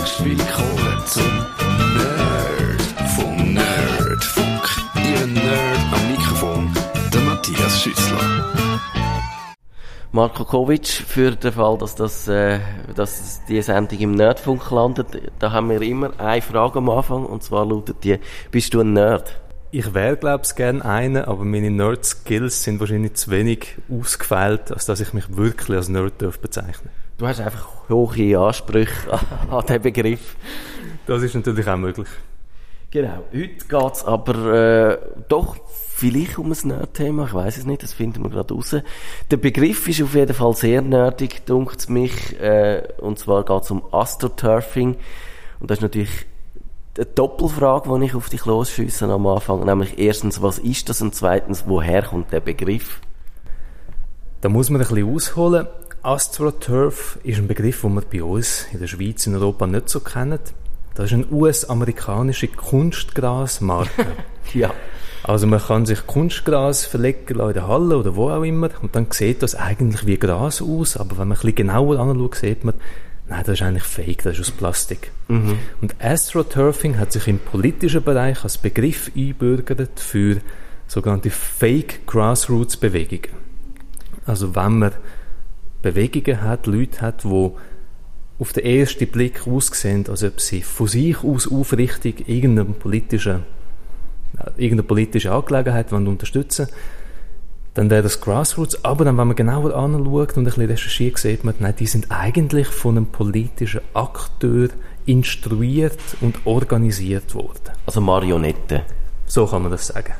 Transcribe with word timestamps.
Herzlich 0.00 0.38
willkommen 0.38 1.02
zum 1.04 1.30
Nerd 1.94 2.82
vom 3.16 3.52
Nerdfunk. 3.52 4.62
Ihr 4.96 5.26
Nerd 5.26 5.78
am 5.92 6.10
Mikrofon, 6.10 6.72
der 7.12 7.20
Matthias 7.20 7.82
Schüssler. 7.82 8.18
Marko 10.12 10.46
Kovic, 10.46 10.86
für 10.86 11.32
den 11.32 11.52
Fall, 11.52 11.76
dass, 11.76 11.96
das, 11.96 12.26
äh, 12.28 12.60
dass 12.96 13.42
die 13.46 13.60
Sendung 13.60 13.98
im 13.98 14.12
Nerdfunk 14.12 14.70
landet, 14.70 15.20
da 15.38 15.52
haben 15.52 15.68
wir 15.68 15.82
immer 15.82 16.18
eine 16.18 16.40
Frage 16.40 16.78
am 16.78 16.88
Anfang, 16.88 17.26
und 17.26 17.42
zwar 17.42 17.66
lautet 17.66 18.02
die, 18.02 18.18
bist 18.50 18.72
du 18.72 18.80
ein 18.80 18.94
Nerd? 18.94 19.38
Ich 19.70 19.92
wäre, 19.92 20.16
glaube 20.16 20.44
ich, 20.46 20.54
gerne 20.54 20.82
einer, 20.82 21.28
aber 21.28 21.44
meine 21.44 21.70
Nerd-Skills 21.70 22.62
sind 22.62 22.80
wahrscheinlich 22.80 23.14
zu 23.14 23.30
wenig 23.30 23.76
ausgefeilt, 23.90 24.72
als 24.72 24.86
dass 24.86 25.00
ich 25.00 25.12
mich 25.12 25.36
wirklich 25.36 25.76
als 25.76 25.90
Nerd 25.90 26.16
bezeichnen 26.40 26.88
Du 27.20 27.28
hast 27.28 27.38
einfach 27.38 27.66
hohe 27.90 28.38
Ansprüche 28.38 29.12
an 29.50 29.66
diesen 29.66 29.82
Begriff. 29.82 30.36
Das 31.06 31.22
ist 31.22 31.34
natürlich 31.34 31.68
auch 31.68 31.76
möglich. 31.76 32.08
Genau. 32.90 33.24
Heute 33.30 33.66
geht 33.68 33.92
es 33.92 34.04
aber 34.06 34.54
äh, 34.54 34.98
doch 35.28 35.56
vielleicht 35.68 36.38
um 36.38 36.50
ein 36.50 36.56
Nerd-Thema, 36.64 37.26
ich 37.26 37.34
weiß 37.34 37.58
es 37.58 37.66
nicht, 37.66 37.82
das 37.82 37.92
finden 37.92 38.22
wir 38.22 38.30
gerade 38.30 38.54
raus. 38.54 38.74
Der 39.30 39.36
Begriff 39.36 39.86
ist 39.86 40.00
auf 40.02 40.14
jeden 40.14 40.32
Fall 40.32 40.54
sehr 40.54 40.80
nerdig, 40.80 41.44
dunkt 41.44 41.90
mich, 41.90 42.40
äh, 42.40 42.88
und 42.96 43.18
zwar 43.18 43.44
geht 43.44 43.64
es 43.64 43.70
um 43.70 43.82
Astroturfing. 43.92 44.96
Und 45.60 45.70
das 45.70 45.76
ist 45.76 45.82
natürlich 45.82 46.24
eine 46.96 47.04
Doppelfrage, 47.04 47.98
die 47.98 48.06
ich 48.06 48.14
auf 48.14 48.30
dich 48.30 48.46
losschiessen 48.46 49.10
am 49.10 49.26
Anfang. 49.26 49.66
Nämlich 49.66 49.98
erstens, 49.98 50.40
was 50.40 50.58
ist 50.58 50.88
das? 50.88 51.02
Und 51.02 51.14
zweitens, 51.14 51.64
woher 51.66 52.02
kommt 52.02 52.32
der 52.32 52.40
Begriff? 52.40 53.02
Da 54.40 54.48
muss 54.48 54.70
man 54.70 54.80
ein 54.80 54.88
bisschen 54.88 55.14
ausholen. 55.14 55.66
AstroTurf 56.02 57.18
ist 57.24 57.38
ein 57.38 57.46
Begriff, 57.46 57.82
den 57.82 57.94
wir 57.94 58.02
bei 58.02 58.22
uns 58.22 58.66
in 58.72 58.80
der 58.80 58.86
Schweiz, 58.86 59.26
in 59.26 59.34
Europa 59.34 59.66
nicht 59.66 59.88
so 59.88 60.00
kennen. 60.00 60.38
Das 60.94 61.06
ist 61.06 61.12
eine 61.12 61.26
US-amerikanische 61.30 62.48
Kunstgrasmarke. 62.48 64.06
ja. 64.54 64.72
Also 65.22 65.46
man 65.46 65.60
kann 65.60 65.84
sich 65.84 66.06
Kunstgras 66.06 66.86
verlegen 66.86 67.38
in 67.38 67.52
der 67.52 67.68
Halle 67.68 67.98
oder 67.98 68.16
wo 68.16 68.30
auch 68.30 68.42
immer 68.42 68.70
und 68.80 68.96
dann 68.96 69.08
sieht 69.10 69.42
das 69.42 69.54
eigentlich 69.54 70.06
wie 70.06 70.18
Gras 70.18 70.62
aus, 70.62 70.96
aber 70.96 71.18
wenn 71.18 71.28
man 71.28 71.36
ein 71.36 71.40
bisschen 71.40 71.54
genauer 71.54 71.98
anschaut, 71.98 72.36
sieht 72.36 72.64
man, 72.64 72.74
nein, 73.28 73.42
das 73.44 73.60
ist 73.60 73.62
eigentlich 73.62 73.84
fake, 73.84 74.22
das 74.22 74.38
ist 74.38 74.40
aus 74.40 74.50
Plastik. 74.52 75.12
Mhm. 75.28 75.58
Und 75.82 75.94
AstroTurfing 76.02 76.98
hat 76.98 77.12
sich 77.12 77.28
im 77.28 77.38
politischen 77.38 78.02
Bereich 78.02 78.42
als 78.42 78.56
Begriff 78.56 79.10
einbürgert 79.14 80.00
für 80.00 80.38
sogenannte 80.88 81.30
Fake 81.30 82.06
Grassroots 82.06 82.78
Bewegungen. 82.78 83.36
Also 84.24 84.54
wenn 84.56 84.78
man 84.78 84.92
Bewegungen 85.82 86.42
hat, 86.42 86.66
Leute 86.66 87.00
hat, 87.00 87.24
die 87.24 87.50
auf 88.38 88.52
den 88.52 88.64
ersten 88.64 89.06
Blick 89.08 89.46
aussehen, 89.46 90.06
als 90.08 90.24
ob 90.24 90.40
sie 90.40 90.62
von 90.62 90.86
sich 90.86 91.22
aus 91.22 91.50
aufrichtig 91.50 92.28
irgendeine 92.28 92.72
politische, 92.72 93.42
äh, 94.38 94.50
irgendeine 94.56 94.84
politische 94.84 95.32
Angelegenheit 95.32 95.92
unterstützen 95.92 96.68
dann 97.74 97.90
wäre 97.90 98.02
das 98.02 98.20
Grassroots. 98.20 98.84
Aber 98.84 99.04
dann, 99.04 99.16
wenn 99.16 99.28
man 99.28 99.36
genauer 99.36 99.74
anschaut 99.74 100.36
und 100.36 100.38
ein 100.38 100.44
bisschen 100.44 100.66
recherchiert, 100.66 101.18
sieht 101.18 101.44
man, 101.44 101.54
nein, 101.58 101.74
die 101.78 101.86
sind 101.86 102.06
eigentlich 102.10 102.66
von 102.66 102.96
einem 102.96 103.06
politischen 103.06 103.80
Akteur 103.94 104.68
instruiert 105.06 105.98
und 106.20 106.46
organisiert 106.46 107.34
worden. 107.34 107.70
Also 107.86 108.00
Marionette. 108.00 108.82
So 109.26 109.46
kann 109.46 109.62
man 109.62 109.70
das 109.70 109.86
sagen. 109.86 110.12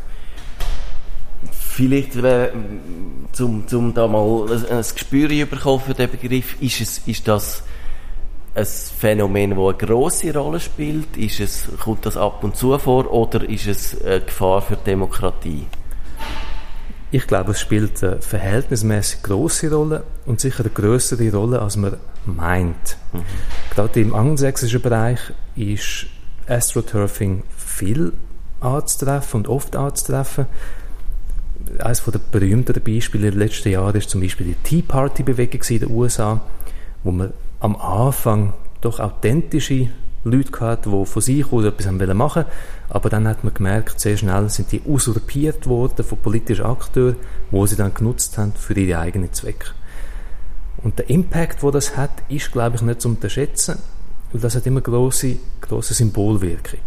Vielleicht, 1.80 2.14
äh, 2.16 2.50
zum, 3.32 3.66
zum 3.66 3.94
da 3.94 4.06
mal 4.06 4.52
ein, 4.52 4.66
ein 4.66 4.82
Gespür 4.82 5.46
bekommen 5.46 5.80
für 5.80 5.94
den 5.94 6.10
Begriff, 6.10 6.60
ist, 6.60 6.78
es, 6.78 6.98
ist 7.06 7.26
das 7.26 7.62
ein 8.54 8.66
Phänomen, 8.66 9.56
das 9.56 9.58
eine 9.58 9.74
grosse 9.74 10.34
Rolle 10.34 10.60
spielt? 10.60 11.16
Ist 11.16 11.40
es, 11.40 11.68
kommt 11.82 12.04
das 12.04 12.18
ab 12.18 12.44
und 12.44 12.54
zu 12.54 12.78
vor 12.78 13.10
oder 13.10 13.48
ist 13.48 13.66
es 13.66 14.04
eine 14.04 14.20
Gefahr 14.20 14.60
für 14.60 14.76
die 14.76 14.84
Demokratie? 14.84 15.66
Ich 17.12 17.26
glaube, 17.26 17.52
es 17.52 17.60
spielt 17.60 18.04
eine 18.04 18.20
verhältnismäßig 18.20 19.22
große 19.22 19.72
Rolle 19.74 20.04
und 20.26 20.38
sicher 20.38 20.60
eine 20.64 20.70
größere 20.74 21.32
Rolle, 21.32 21.62
als 21.62 21.78
man 21.78 21.96
meint. 22.26 22.98
Mhm. 23.14 23.22
Gerade 23.74 24.00
im 24.02 24.14
angelsächsischen 24.14 24.82
Bereich 24.82 25.20
ist 25.56 26.08
Astroturfing 26.46 27.42
viel 27.56 28.12
anzutreffen 28.60 29.40
und 29.40 29.48
oft 29.48 29.74
anzutreffen 29.76 30.44
eines 31.78 32.04
der 32.04 32.18
berühmteren 32.18 32.82
Beispiele 32.82 33.30
den 33.30 33.38
letzten 33.38 33.70
Jahren 33.70 33.96
ist 33.96 34.10
zum 34.10 34.20
Beispiel 34.20 34.46
die 34.46 34.54
Tea 34.62 34.82
Party 34.82 35.22
Bewegung 35.22 35.62
in 35.68 35.80
den 35.80 35.90
USA, 35.90 36.40
wo 37.04 37.12
man 37.12 37.32
am 37.60 37.76
Anfang 37.76 38.54
doch 38.80 39.00
authentische 39.00 39.88
Leute 40.24 40.50
gehabt, 40.50 40.86
die 40.86 41.06
von 41.06 41.22
sich 41.22 41.50
aus 41.50 41.64
etwas 41.64 41.90
machen 41.90 42.18
wollten, 42.18 42.50
aber 42.90 43.08
dann 43.08 43.26
hat 43.26 43.42
man 43.42 43.54
gemerkt, 43.54 44.00
sehr 44.00 44.16
schnell 44.16 44.48
sind 44.50 44.70
die 44.72 44.82
usurpiert 44.82 45.66
worden 45.66 46.04
von 46.04 46.18
politischen 46.18 46.66
Akteuren, 46.66 47.16
wo 47.50 47.64
sie 47.66 47.76
dann 47.76 47.94
genutzt 47.94 48.36
haben 48.36 48.52
für 48.52 48.74
ihre 48.74 48.98
eigenen 48.98 49.32
Zwecke. 49.32 49.70
Und 50.82 50.98
der 50.98 51.08
Impact, 51.08 51.62
wo 51.62 51.70
das 51.70 51.96
hat, 51.96 52.10
ist, 52.28 52.52
glaube 52.52 52.76
ich, 52.76 52.82
nicht 52.82 53.00
zu 53.00 53.08
unterschätzen, 53.08 53.78
weil 54.32 54.40
das 54.40 54.56
hat 54.56 54.66
immer 54.66 54.80
große, 54.80 55.36
große 55.62 55.94
Symbolwirkung. 55.94 56.80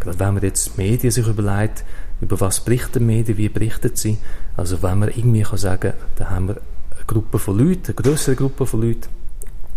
Gerade 0.00 0.18
wenn 0.18 0.34
man 0.34 0.42
jetzt 0.42 0.76
Medien 0.76 1.10
sich 1.10 1.26
überlegt, 1.26 1.84
über 2.20 2.40
was 2.40 2.60
berichten 2.60 3.06
Medien, 3.06 3.38
wie 3.38 3.48
berichten 3.48 3.92
sie. 3.94 4.18
Also 4.56 4.82
wenn 4.82 4.98
man 4.98 5.08
irgendwie 5.10 5.42
kann 5.42 5.58
sagen, 5.58 5.92
da 6.16 6.30
haben 6.30 6.48
wir 6.48 6.56
eine 6.56 7.04
Gruppe 7.06 7.38
von 7.38 7.58
Leuten, 7.58 7.86
eine 7.86 7.94
größere 7.94 8.36
Gruppe 8.36 8.66
von 8.66 8.82
Leuten, 8.82 9.08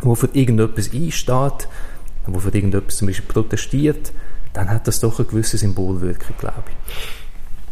die 0.04 0.16
für 0.16 0.30
irgendetwas 0.34 0.94
einsteht, 0.94 1.68
die 2.28 2.40
für 2.40 2.54
irgendetwas 2.54 2.98
zum 2.98 3.08
Beispiel 3.08 3.34
protestiert, 3.34 4.12
dann 4.54 4.70
hat 4.70 4.88
das 4.88 5.00
doch 5.00 5.20
eine 5.20 5.28
gewisse 5.28 5.58
Symbolwirkung, 5.58 6.36
glaube 6.40 6.64
ich 6.68 7.19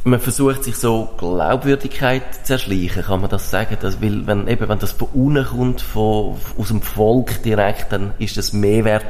man 0.04 0.20
versucht 0.20 0.64
sich 0.64 0.78
so 0.78 1.10
Glaubwürdigkeit 1.18 2.46
zu 2.46 2.54
erschleichen, 2.54 3.04
kann 3.04 3.22
man 3.22 3.30
das 3.30 3.52
sagen? 3.52 3.78
Dass, 3.82 4.02
weil 4.02 4.26
wenn, 4.26 4.48
eben, 4.48 4.70
wenn 4.70 4.80
das 4.80 4.94
von 4.94 5.10
unten 5.14 5.46
kommt, 5.46 5.82
von, 5.82 6.38
aus 6.58 6.68
dem 6.70 6.82
Volk 6.82 7.44
direkt, 7.44 7.92
dann 7.92 8.14
ist 8.18 8.38
das 8.38 8.54
mehr 8.54 8.86
wert, 8.86 9.06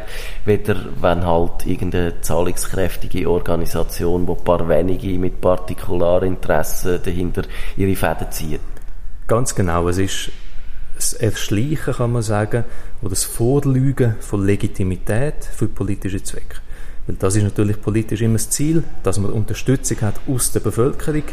weder 0.46 0.76
wenn 1.00 1.26
halt 1.26 1.66
irgendeine 1.66 2.20
zahlungskräftige 2.22 3.30
Organisation, 3.30 4.28
wo 4.28 4.34
ein 4.34 4.44
paar 4.44 4.68
wenige 4.68 5.20
mit 5.20 5.40
Partikularinteressen 5.40 7.00
dahinter 7.04 7.44
ihre 7.76 7.96
Fäden 7.96 8.32
ziehen. 8.32 8.60
Ganz 9.28 9.54
genau, 9.54 9.88
es 9.90 9.98
ist 9.98 10.32
das 10.96 11.14
Erschleichen, 11.14 11.94
kann 11.94 12.12
man 12.12 12.24
sagen, 12.24 12.64
oder 13.02 13.12
das 13.12 13.24
Vorlügen 13.24 14.16
von 14.20 14.46
Legitimität 14.46 15.46
für 15.46 15.68
politische 15.68 16.24
Zwecke. 16.24 16.58
Weil 17.08 17.16
das 17.16 17.36
ist 17.36 17.44
natürlich 17.44 17.82
politisch 17.82 18.22
immer 18.22 18.34
das 18.34 18.50
Ziel, 18.50 18.84
dass 19.04 19.18
man 19.18 19.32
Unterstützung 19.32 20.02
hat 20.02 20.16
aus 20.28 20.52
der 20.52 20.60
Bevölkerung. 20.60 21.24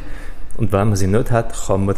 Und 0.56 0.72
wenn 0.72 0.88
man 0.88 0.96
sie 0.96 1.08
nicht 1.08 1.32
hat, 1.32 1.52
kann 1.66 1.86
man 1.86 1.96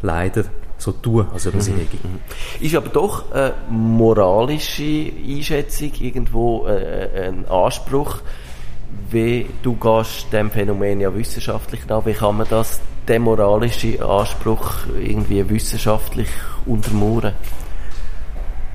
leider 0.00 0.44
so 0.78 0.92
tun, 0.92 1.26
als 1.32 1.46
ob 1.46 1.54
man 1.54 1.62
sie 1.62 1.72
mhm. 1.72 1.76
hätte. 1.76 1.96
Mhm. 1.96 2.64
Ist 2.64 2.74
aber 2.74 2.88
doch 2.88 3.30
eine 3.32 3.52
moralische 3.68 5.12
Einschätzung, 5.28 5.92
irgendwo 6.00 6.66
äh, 6.66 7.28
ein 7.28 7.46
Anspruch, 7.46 8.20
wie 9.10 9.46
du 9.62 9.74
gehst 9.74 10.32
dem 10.32 10.50
Phänomen 10.50 11.00
ja 11.00 11.14
wissenschaftlich 11.14 11.86
nach, 11.86 12.06
wie 12.06 12.14
kann 12.14 12.38
man 12.38 12.46
das, 12.48 12.80
den 13.06 13.22
moralischen 13.22 14.02
Anspruch 14.02 14.86
irgendwie 14.98 15.48
wissenschaftlich 15.48 16.28
untermauern? 16.64 17.34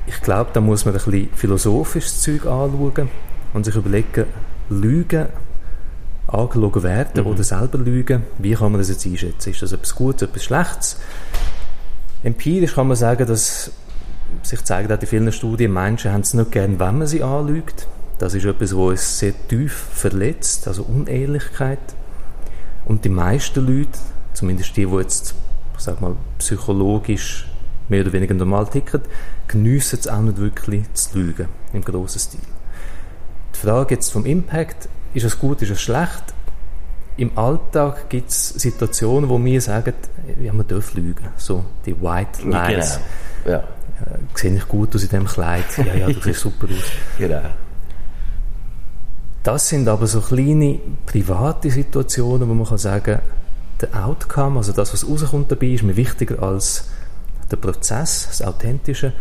Ich 0.08 0.22
glaube, 0.22 0.52
da 0.54 0.62
muss 0.62 0.86
man 0.86 0.94
ein 0.94 1.04
bisschen 1.04 1.30
philosophisches 1.34 2.22
Zeug 2.22 2.46
anschauen 2.46 3.10
und 3.56 3.64
sich 3.64 3.76
überlegen, 3.76 4.26
Lügen 4.70 5.28
angelogen 6.28 6.84
werden 6.84 7.24
mhm. 7.24 7.30
oder 7.30 7.44
selber 7.44 7.78
lügen, 7.78 8.24
wie 8.38 8.54
kann 8.54 8.72
man 8.72 8.82
das 8.82 8.90
jetzt 8.90 9.06
einschätzen? 9.06 9.52
Ist 9.52 9.62
das 9.62 9.72
etwas 9.72 9.96
Gutes, 9.96 10.28
etwas 10.28 10.44
Schlechtes? 10.44 10.98
Empirisch 12.24 12.76
kann 12.76 12.88
man 12.88 12.98
sagen, 12.98 13.26
dass 13.26 13.72
sich 14.44 14.64
zeigt 14.64 14.92
auch 14.92 15.00
in 15.00 15.08
vielen 15.08 15.32
Studien, 15.32 15.72
Menschen 15.72 16.12
haben 16.12 16.22
es 16.22 16.34
nicht 16.34 16.52
gern, 16.52 16.80
wenn 16.80 16.98
man 16.98 17.08
sie 17.08 17.24
anlügt. 17.24 17.88
Das 18.18 18.34
ist 18.34 18.44
etwas, 18.44 18.76
was 18.76 18.80
uns 18.80 19.20
sehr 19.20 19.34
tief 19.48 19.74
verletzt, 19.74 20.68
also 20.68 20.84
Unehrlichkeit. 20.84 21.80
Und 22.86 23.06
die 23.06 23.10
meisten 23.10 23.66
Leute, 23.66 23.98
zumindest 24.34 24.76
die, 24.76 24.86
die 24.86 24.96
jetzt, 24.98 25.34
sag 25.78 26.02
mal, 26.02 26.16
psychologisch 26.40 27.48
mehr 27.88 28.02
oder 28.02 28.12
weniger 28.12 28.34
normal 28.34 28.68
ticken, 28.68 29.02
geniessen 29.48 30.00
es 30.00 30.08
auch 30.08 30.22
nicht 30.22 30.40
wirklich 30.40 30.92
zu 30.94 31.18
lügen, 31.20 31.48
im 31.72 31.84
grossen 31.84 32.20
Stil. 32.20 32.55
Die 33.56 33.68
Frage 33.68 33.96
jetzt 33.96 34.12
vom 34.12 34.26
Impact, 34.26 34.90
ist 35.14 35.24
es 35.24 35.40
gut, 35.40 35.62
ist 35.62 35.72
es 35.72 35.82
schlecht? 35.82 36.34
Im 37.18 37.38
Alltag 37.38 38.10
gibt 38.10 38.30
es 38.30 38.50
Situationen, 38.50 39.30
wo 39.30 39.44
wir 39.44 39.62
sagen, 39.62 39.94
ja, 40.42 40.52
man 40.52 40.68
darf 40.68 40.94
lügen. 40.94 41.30
So, 41.38 41.64
die 41.86 41.96
White 42.02 42.44
Lies. 42.44 43.00
Genau. 43.46 43.58
Ja. 43.58 43.60
Äh, 43.60 44.20
sehe 44.34 44.54
ich 44.54 44.68
gut 44.68 44.94
aus 44.94 45.04
in 45.04 45.10
diesem 45.10 45.26
Kleid? 45.26 45.64
Ja, 45.78 45.96
ja, 45.96 46.08
du 46.08 46.20
siehst 46.22 46.42
super 46.42 46.68
aus. 46.68 46.92
Genau. 47.18 47.42
Das 49.44 49.70
sind 49.70 49.88
aber 49.88 50.08
so 50.08 50.20
kleine 50.22 50.80
private 51.06 51.70
Situationen, 51.70 52.50
wo 52.50 52.54
man 52.54 52.66
kann 52.68 52.80
sagen, 52.80 53.20
der 53.80 54.06
Outcome, 54.06 54.58
also 54.58 54.74
das, 54.74 54.92
was 54.92 55.08
rauskommt 55.08 55.52
dabei, 55.52 55.68
ist 55.68 55.84
mir 55.84 55.96
wichtiger 55.96 56.42
als 56.42 56.90
der 57.50 57.58
Prozess, 57.58 58.26
das 58.28 58.42
Authentische. 58.42 59.14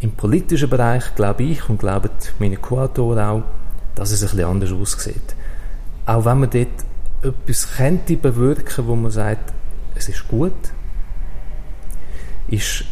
Im 0.00 0.12
politischen 0.12 0.70
Bereich 0.70 1.14
glaube 1.14 1.42
ich 1.42 1.68
und 1.68 1.78
glauben 1.78 2.10
meine 2.38 2.56
Co-Autoren 2.56 3.18
auch, 3.18 3.42
dass 3.94 4.10
es 4.10 4.22
ein 4.22 4.30
bisschen 4.30 4.48
anders 4.48 4.72
aussieht. 4.72 5.36
Auch 6.06 6.24
wenn 6.24 6.40
man 6.40 6.50
dort 6.50 6.68
etwas 7.22 7.76
könnte 7.76 8.16
bewirken, 8.16 8.86
wo 8.86 8.96
man 8.96 9.10
sagt, 9.10 9.52
es 9.94 10.08
ist 10.08 10.26
gut, 10.28 10.52
ist 12.48 12.84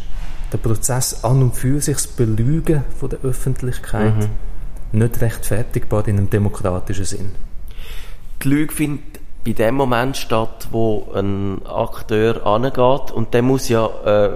der 0.51 0.57
Prozess 0.57 1.23
an 1.23 1.41
und 1.41 1.55
für 1.55 1.79
sich 1.81 1.95
das 1.95 2.07
Belügen 2.07 2.83
von 2.97 3.09
der 3.09 3.19
Öffentlichkeit 3.23 4.15
mhm. 4.15 4.99
nicht 4.99 5.21
rechtfertigbar 5.21 6.07
in 6.07 6.17
einem 6.17 6.29
demokratischen 6.29 7.05
Sinn. 7.05 7.31
Die 8.43 8.49
Lüge 8.49 8.73
findet 8.73 9.19
bei 9.45 9.53
dem 9.53 9.75
Moment 9.75 10.17
statt, 10.17 10.67
wo 10.71 11.11
ein 11.15 11.65
Akteur 11.65 12.45
angeht 12.45 13.11
und 13.11 13.33
der 13.33 13.41
muss 13.41 13.69
ja, 13.69 13.87
äh, 14.05 14.31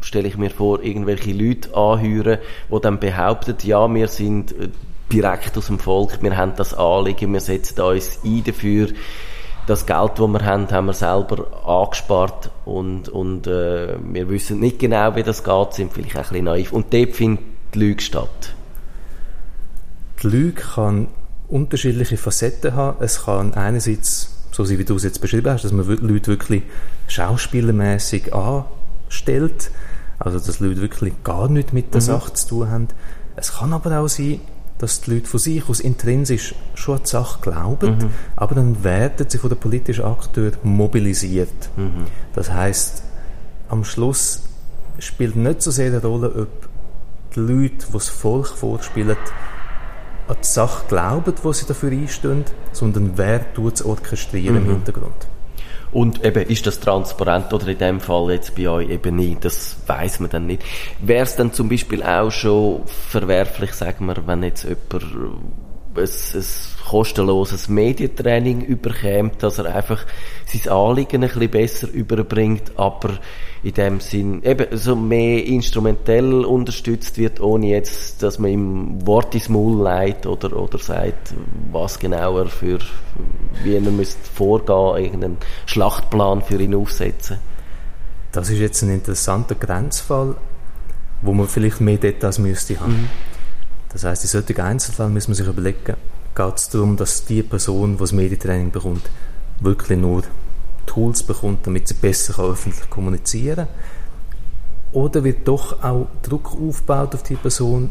stelle 0.00 0.28
ich 0.28 0.38
mir 0.38 0.50
vor, 0.50 0.82
irgendwelche 0.82 1.32
Leute 1.32 1.76
anhören, 1.76 2.38
die 2.70 2.80
dann 2.80 3.00
behaupten, 3.00 3.56
ja, 3.62 3.92
wir 3.92 4.08
sind 4.08 4.52
äh, 4.52 4.68
direkt 5.12 5.56
aus 5.56 5.66
dem 5.66 5.78
Volk, 5.78 6.22
wir 6.22 6.36
haben 6.36 6.52
das 6.56 6.74
Anliegen, 6.74 7.32
wir 7.32 7.40
setzen 7.40 7.80
uns 7.80 8.20
ein 8.24 8.44
dafür, 8.44 8.88
das 9.66 9.86
Geld, 9.86 10.12
das 10.18 10.28
wir 10.28 10.44
haben, 10.44 10.70
haben 10.70 10.86
wir 10.86 10.92
selber 10.92 11.66
angespart 11.66 12.50
und, 12.64 13.08
und 13.08 13.46
äh, 13.46 13.96
wir 14.02 14.28
wissen 14.28 14.58
nicht 14.58 14.78
genau, 14.78 15.14
wie 15.14 15.22
das 15.22 15.44
geht, 15.44 15.74
sind 15.74 15.92
vielleicht 15.92 16.16
ein 16.16 16.22
bisschen 16.22 16.44
naiv. 16.44 16.72
Und 16.72 16.92
dort 16.92 17.14
findet 17.14 17.44
die 17.74 17.78
Lüge 17.78 18.02
statt. 18.02 18.54
Die 20.22 20.26
Lüge 20.26 20.60
kann 20.60 21.08
unterschiedliche 21.48 22.16
Facetten 22.16 22.74
haben. 22.74 23.02
Es 23.02 23.24
kann 23.24 23.54
einerseits, 23.54 24.34
so 24.50 24.68
wie 24.68 24.84
du 24.84 24.96
es 24.96 25.04
jetzt 25.04 25.20
beschrieben 25.20 25.52
hast, 25.52 25.64
dass 25.64 25.72
man 25.72 25.86
Leute 25.86 26.26
wirklich 26.26 26.62
schauspielermäßig 27.06 28.34
anstellt, 28.34 29.70
also 30.18 30.38
dass 30.38 30.60
Leute 30.60 30.80
wirklich 30.80 31.14
gar 31.22 31.48
nichts 31.48 31.72
mit 31.72 31.94
der 31.94 32.00
mhm. 32.00 32.06
Sache 32.06 32.32
zu 32.32 32.48
tun 32.48 32.70
haben. 32.70 32.88
Es 33.36 33.52
kann 33.52 33.72
aber 33.72 34.00
auch 34.00 34.08
sein, 34.08 34.40
dass 34.80 35.02
die 35.02 35.12
Leute 35.14 35.26
von 35.26 35.38
sich 35.38 35.68
aus 35.68 35.80
intrinsisch 35.80 36.54
schon 36.74 36.96
an 36.96 37.02
die 37.04 37.10
Sache 37.10 37.40
glauben, 37.42 37.98
mhm. 37.98 38.10
aber 38.34 38.54
dann 38.54 38.82
werden 38.82 39.26
sie 39.28 39.36
von 39.36 39.50
den 39.50 39.58
politischen 39.58 40.04
Akteuren 40.04 40.56
mobilisiert. 40.62 41.68
Mhm. 41.76 42.06
Das 42.34 42.50
heißt, 42.50 43.02
am 43.68 43.84
Schluss 43.84 44.42
spielt 44.98 45.36
nicht 45.36 45.60
so 45.60 45.70
sehr 45.70 45.88
eine 45.88 46.02
Rolle, 46.02 46.34
ob 46.34 46.68
die 47.34 47.40
Leute, 47.40 47.86
die 47.86 47.92
das 47.92 48.08
Volk 48.08 48.48
vorspielen, 48.48 49.16
an 50.28 50.36
die 50.40 50.46
Sache 50.46 50.86
glauben, 50.88 51.34
wo 51.42 51.52
sie 51.52 51.66
dafür 51.66 51.90
einstehen, 51.90 52.44
sondern 52.72 53.12
wer 53.16 53.52
tut 53.52 53.74
es 53.74 53.84
orchestrieren 53.84 54.62
mhm. 54.62 54.70
im 54.70 54.74
Hintergrund. 54.76 55.26
Und 55.92 56.24
eben, 56.24 56.46
ist 56.48 56.66
das 56.66 56.78
transparent 56.78 57.52
oder 57.52 57.68
in 57.68 57.78
dem 57.78 58.00
Fall 58.00 58.30
jetzt 58.30 58.54
bei 58.54 58.68
euch 58.68 58.88
eben 58.88 59.16
nicht? 59.16 59.44
Das 59.44 59.76
weiß 59.86 60.20
man 60.20 60.30
dann 60.30 60.46
nicht. 60.46 60.62
Wäre 61.00 61.24
es 61.24 61.36
dann 61.36 61.52
zum 61.52 61.68
Beispiel 61.68 62.02
auch 62.02 62.30
schon 62.30 62.82
verwerflich, 62.86 63.72
sagen 63.72 64.06
wir, 64.06 64.26
wenn 64.26 64.42
jetzt 64.44 64.64
jemand 64.64 65.04
ein, 65.96 66.02
ein 66.04 66.44
kostenloses 66.88 67.68
Medientraining 67.68 68.62
überkämt, 68.62 69.42
dass 69.42 69.58
er 69.58 69.74
einfach 69.74 70.04
sein 70.46 70.72
Anliegen 70.72 71.22
ein 71.22 71.28
bisschen 71.28 71.50
besser 71.50 71.88
überbringt, 71.92 72.72
aber 72.76 73.18
in 73.62 73.74
dem 73.74 74.00
Sinn 74.00 74.42
eben 74.42 74.76
so 74.76 74.96
mehr 74.96 75.44
instrumentell 75.44 76.44
unterstützt 76.44 77.18
wird, 77.18 77.40
ohne 77.40 77.68
jetzt, 77.68 78.22
dass 78.22 78.38
man 78.38 78.50
ihm 78.50 79.06
Wort 79.06 79.34
ins 79.34 79.48
Maul 79.48 79.82
leitet 79.82 80.26
oder, 80.26 80.56
oder 80.56 80.78
sagt, 80.78 81.34
was 81.70 81.98
genauer 81.98 82.46
für, 82.46 82.78
wie 83.62 83.74
er 83.74 83.80
müsste 83.82 84.24
vorgehen, 84.34 85.04
irgendeinen 85.04 85.36
Schlachtplan 85.66 86.42
für 86.42 86.60
ihn 86.60 86.74
aufsetzen. 86.74 87.38
Das 88.32 88.48
ist 88.48 88.58
jetzt 88.58 88.82
ein 88.82 88.90
interessanter 88.90 89.56
Grenzfall, 89.56 90.36
wo 91.22 91.32
man 91.32 91.48
vielleicht 91.48 91.80
mehr 91.80 91.98
Details 91.98 92.38
müsste 92.38 92.80
haben. 92.80 92.92
Mhm. 92.92 93.08
Das 93.92 94.04
heißt, 94.04 94.24
in 94.24 94.28
solchen 94.28 94.60
Einzelfällen 94.60 95.12
muss 95.12 95.28
man 95.28 95.34
sich 95.34 95.46
überlegen, 95.46 95.96
geht 96.34 96.56
es 96.56 96.68
darum, 96.68 96.96
dass 96.96 97.24
die 97.24 97.42
Person, 97.42 97.94
die 97.94 97.98
das 97.98 98.12
Medientraining 98.12 98.70
bekommt, 98.70 99.10
wirklich 99.60 99.98
nur 99.98 100.22
Tools 100.86 101.22
bekommt, 101.22 101.66
damit 101.66 101.88
sie 101.88 101.94
besser 101.94 102.42
öffentlich 102.42 102.88
kommunizieren 102.88 103.66
kann? 103.66 103.68
Oder 104.92 105.22
wird 105.22 105.46
doch 105.46 105.82
auch 105.82 106.08
Druck 106.22 106.56
aufgebaut 106.60 107.14
auf 107.14 107.22
die 107.22 107.36
Person, 107.36 107.90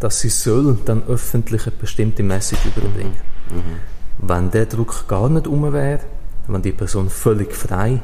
dass 0.00 0.20
sie 0.20 0.28
soll 0.28 0.78
dann 0.84 1.04
öffentlich 1.06 1.66
eine 1.66 1.76
bestimmte 1.76 2.22
Message 2.22 2.64
überbringen? 2.66 3.16
Mhm. 3.50 3.56
Mhm. 3.56 4.28
Wenn 4.28 4.50
der 4.50 4.66
Druck 4.66 5.06
gar 5.06 5.28
nicht 5.28 5.46
um 5.46 5.72
wäre, 5.72 6.00
wenn 6.48 6.62
die 6.62 6.72
Person 6.72 7.10
völlig 7.10 7.54
frei 7.54 8.00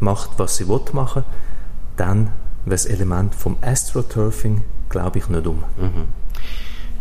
macht, 0.00 0.30
was 0.38 0.56
sie 0.56 0.68
will 0.68 0.80
machen, 0.92 1.24
dann 1.96 2.30
wäre 2.64 2.74
das 2.76 2.86
Element 2.86 3.34
vom 3.34 3.56
Astroturfing, 3.60 4.62
glaube 4.90 5.18
ich, 5.18 5.28
nicht 5.28 5.46
um. 5.46 5.64
Mhm. 5.78 6.08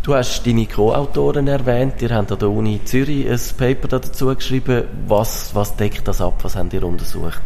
Du 0.01 0.15
hast 0.15 0.47
deine 0.47 0.65
Co-Autoren 0.65 1.47
erwähnt. 1.47 2.01
Ihr 2.01 2.12
habt 2.12 2.31
an 2.31 2.39
der 2.39 2.50
Uni 2.50 2.80
Zürich 2.86 3.30
ein 3.30 3.39
Paper 3.57 4.00
dazu 4.00 4.33
geschrieben. 4.33 4.86
Was, 5.07 5.53
was 5.53 5.75
deckt 5.75 6.07
das 6.07 6.21
ab? 6.21 6.39
Was 6.44 6.56
habt 6.56 6.74
ihr 6.74 6.83
untersucht? 6.83 7.41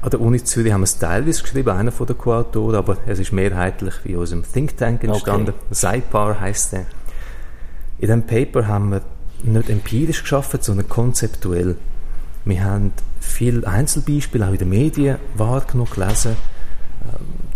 An 0.00 0.10
der 0.10 0.20
Uni 0.20 0.42
Zürich 0.42 0.72
haben 0.72 0.80
wir 0.80 0.84
es 0.84 0.98
teilweise 0.98 1.42
geschrieben, 1.42 1.70
einer 1.70 1.92
von 1.92 2.06
den 2.06 2.16
Co-Autoren, 2.16 2.76
aber 2.76 2.96
es 3.06 3.18
ist 3.18 3.32
mehrheitlich 3.32 3.94
wie 4.04 4.16
aus 4.16 4.32
einem 4.32 4.44
Think 4.50 4.76
Tank 4.78 5.04
entstanden. 5.04 5.52
Okay. 5.70 5.74
SciPar 5.74 6.40
heisst 6.40 6.72
der. 6.72 6.86
In 7.98 8.06
diesem 8.06 8.22
Paper 8.22 8.66
haben 8.66 8.92
wir 8.92 9.02
nicht 9.42 9.68
empirisch 9.68 10.22
geschaffen, 10.22 10.60
sondern 10.62 10.88
konzeptuell. 10.88 11.76
Wir 12.44 12.64
haben 12.64 12.92
viele 13.20 13.66
Einzelbeispiele 13.66 14.46
auch 14.46 14.52
in 14.52 14.58
den 14.58 14.68
Medien 14.70 15.18
wahrgenommen, 15.34 15.90
gelesen, 15.92 16.36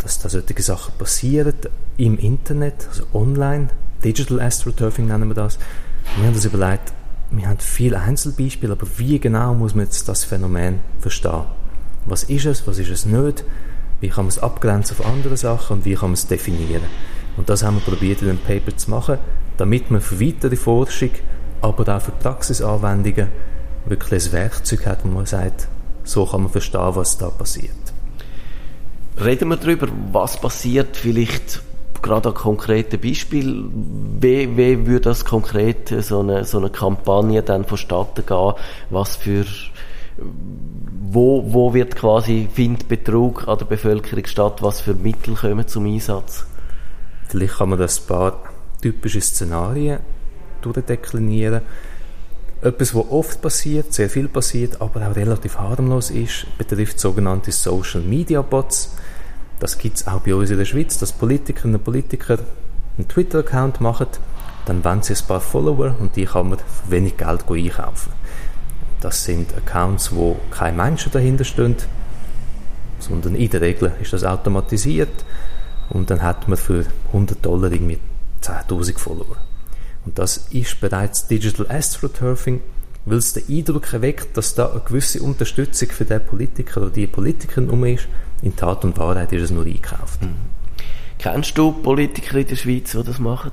dass 0.03 0.19
da 0.19 0.29
solche 0.29 0.61
Sachen 0.61 0.93
passieren 0.97 1.53
im 1.97 2.17
Internet, 2.17 2.87
also 2.89 3.05
online, 3.13 3.69
Digital 4.03 4.41
Astroturfing 4.41 5.07
nennen 5.07 5.29
wir 5.29 5.35
das. 5.35 5.57
Wir 6.17 6.27
haben 6.27 6.35
uns 6.35 6.45
überlegt, 6.45 6.91
wir 7.31 7.47
haben 7.47 7.59
viele 7.59 7.99
Einzelbeispiele, 7.99 8.73
aber 8.73 8.85
wie 8.97 9.17
genau 9.19 9.53
muss 9.53 9.75
man 9.75 9.85
jetzt 9.85 10.07
das 10.09 10.25
Phänomen 10.25 10.79
verstehen? 10.99 11.45
Was 12.05 12.23
ist 12.23 12.45
es, 12.45 12.67
was 12.67 12.79
ist 12.79 12.89
es 12.89 13.05
nicht? 13.05 13.45
Wie 14.01 14.09
kann 14.09 14.25
man 14.25 14.29
es 14.29 14.39
abgrenzen 14.39 14.97
auf 14.97 15.05
andere 15.05 15.37
Sachen 15.37 15.77
und 15.77 15.85
wie 15.85 15.93
kann 15.93 16.09
man 16.09 16.13
es 16.13 16.27
definieren? 16.27 16.83
Und 17.37 17.49
das 17.49 17.63
haben 17.63 17.77
wir 17.77 17.81
probiert 17.81 18.21
in 18.21 18.27
dem 18.27 18.37
Paper 18.37 18.75
zu 18.75 18.91
machen, 18.91 19.17
damit 19.57 19.89
man 19.89 20.01
für 20.01 20.19
weitere 20.19 20.57
Forschung, 20.57 21.11
aber 21.61 21.95
auch 21.95 22.01
für 22.01 22.11
Praxisanwendungen 22.11 23.29
wirklich 23.85 24.25
ein 24.25 24.31
Werkzeug 24.33 24.85
hat, 24.85 25.03
wo 25.03 25.07
man 25.07 25.25
sagt, 25.25 25.69
so 26.03 26.25
kann 26.25 26.43
man 26.43 26.51
verstehen, 26.51 26.95
was 26.95 27.17
da 27.17 27.29
passiert. 27.29 27.82
Reden 29.21 29.49
wir 29.49 29.57
darüber, 29.57 29.87
was 30.11 30.39
passiert 30.39 30.97
vielleicht 30.97 31.61
gerade 32.01 32.29
an 32.29 32.35
konkreten 32.35 32.99
Beispiel, 32.99 33.65
wie, 34.19 34.57
wie 34.57 34.85
würde 34.85 35.01
das 35.01 35.23
konkret 35.23 35.89
so 36.03 36.19
eine, 36.19 36.43
so 36.45 36.57
eine 36.59 36.69
Kampagne 36.69 37.41
dann 37.41 37.63
vonstatten 37.63 38.25
gehen, 38.25 38.53
was 38.89 39.15
für 39.15 39.45
wo, 40.17 41.43
wo 41.47 41.73
wird 41.73 41.95
quasi 41.95 42.47
findet 42.53 42.87
Betrug 42.87 43.47
an 43.47 43.57
der 43.57 43.65
Bevölkerung 43.65 44.25
statt, 44.25 44.61
was 44.61 44.81
für 44.81 44.93
Mittel 44.93 45.35
kommen 45.35 45.67
zum 45.67 45.85
Einsatz? 45.85 46.45
Vielleicht 47.27 47.57
kann 47.57 47.69
man 47.69 47.79
das 47.79 48.01
ein 48.01 48.07
paar 48.07 48.39
typische 48.81 49.21
Szenarien 49.21 49.99
durchdeklinieren. 50.61 51.61
Etwas, 52.63 52.95
was 52.95 53.05
oft 53.09 53.41
passiert, 53.41 53.93
sehr 53.93 54.09
viel 54.09 54.29
passiert, 54.29 54.79
aber 54.79 55.05
auch 55.05 55.17
relativ 55.17 55.57
harmlos 55.57 56.09
ist, 56.09 56.45
betrifft 56.57 56.97
sogenannte 56.97 57.51
Social 57.51 58.01
Media 58.01 58.41
Bots. 58.41 58.95
Das 59.59 59.77
gibt 59.77 59.97
es 59.97 60.07
auch 60.07 60.21
bei 60.21 60.33
uns 60.33 60.49
in 60.49 60.57
der 60.57 60.63
Schweiz, 60.63 60.97
dass 60.97 61.11
Politikerinnen 61.11 61.75
und 61.75 61.83
Politiker 61.83 62.37
einen 62.97 63.09
Twitter-Account 63.09 63.81
machen, 63.81 64.07
dann 64.65 64.81
wollen 64.85 65.01
sie 65.01 65.13
ein 65.13 65.27
paar 65.27 65.41
Follower 65.41 65.93
und 65.99 66.15
die 66.15 66.23
kann 66.23 66.51
man 66.51 66.59
für 66.59 66.91
wenig 66.91 67.17
Geld 67.17 67.43
einkaufen. 67.49 68.13
Das 69.01 69.25
sind 69.25 69.53
Accounts, 69.57 70.15
wo 70.15 70.37
kein 70.49 70.77
Mensch 70.77 71.09
dahinter 71.09 71.43
stehen, 71.43 71.75
sondern 72.99 73.35
in 73.35 73.49
der 73.49 73.59
Regel 73.59 73.91
ist 74.01 74.13
das 74.13 74.23
automatisiert 74.23 75.25
und 75.89 76.09
dann 76.09 76.21
hat 76.21 76.47
man 76.47 76.57
für 76.57 76.85
100 77.07 77.45
Dollar 77.45 77.73
irgendwie 77.73 77.99
10.000 78.41 78.97
Follower. 78.97 79.35
Und 80.05 80.19
das 80.19 80.47
ist 80.51 80.79
bereits 80.81 81.27
Digital 81.27 81.67
Astroturfing, 81.69 82.61
weil 83.05 83.17
es 83.17 83.33
den 83.33 83.43
Eindruck 83.49 83.91
erweckt, 83.93 84.37
dass 84.37 84.55
da 84.55 84.71
eine 84.71 84.81
gewisse 84.81 85.21
Unterstützung 85.21 85.89
für 85.89 86.05
den 86.05 86.25
Politiker 86.25 86.81
oder 86.81 86.89
die 86.89 87.07
Politikerin 87.07 87.69
um 87.69 87.83
ist. 87.85 88.07
In 88.41 88.55
Tat 88.55 88.83
und 88.83 88.97
Wahrheit 88.97 89.31
ist 89.31 89.43
es 89.43 89.51
nur 89.51 89.65
eingekauft. 89.65 90.21
Mhm. 90.21 90.35
Kennst 91.17 91.57
du 91.57 91.71
Politiker 91.71 92.37
in 92.37 92.47
der 92.47 92.55
Schweiz, 92.55 92.91
die 92.91 93.03
das 93.03 93.19
machen? 93.19 93.51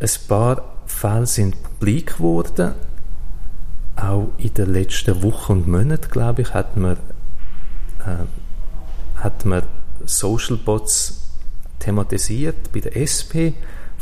Ein 0.00 0.08
paar 0.26 0.82
Fälle 0.86 1.26
sind 1.26 1.62
publik 1.62 2.16
geworden. 2.16 2.74
Auch 3.96 4.30
in 4.38 4.54
den 4.54 4.72
letzten 4.72 5.22
Wochen 5.22 5.52
und 5.52 5.68
Monaten, 5.68 6.10
glaube 6.10 6.42
ich, 6.42 6.54
hat 6.54 6.76
man, 6.76 6.96
äh, 8.06 8.24
hat 9.16 9.44
man 9.44 9.62
Social 10.06 10.56
Bots 10.56 11.28
thematisiert 11.78 12.72
bei 12.72 12.80
der 12.80 12.96
SP. 12.96 13.52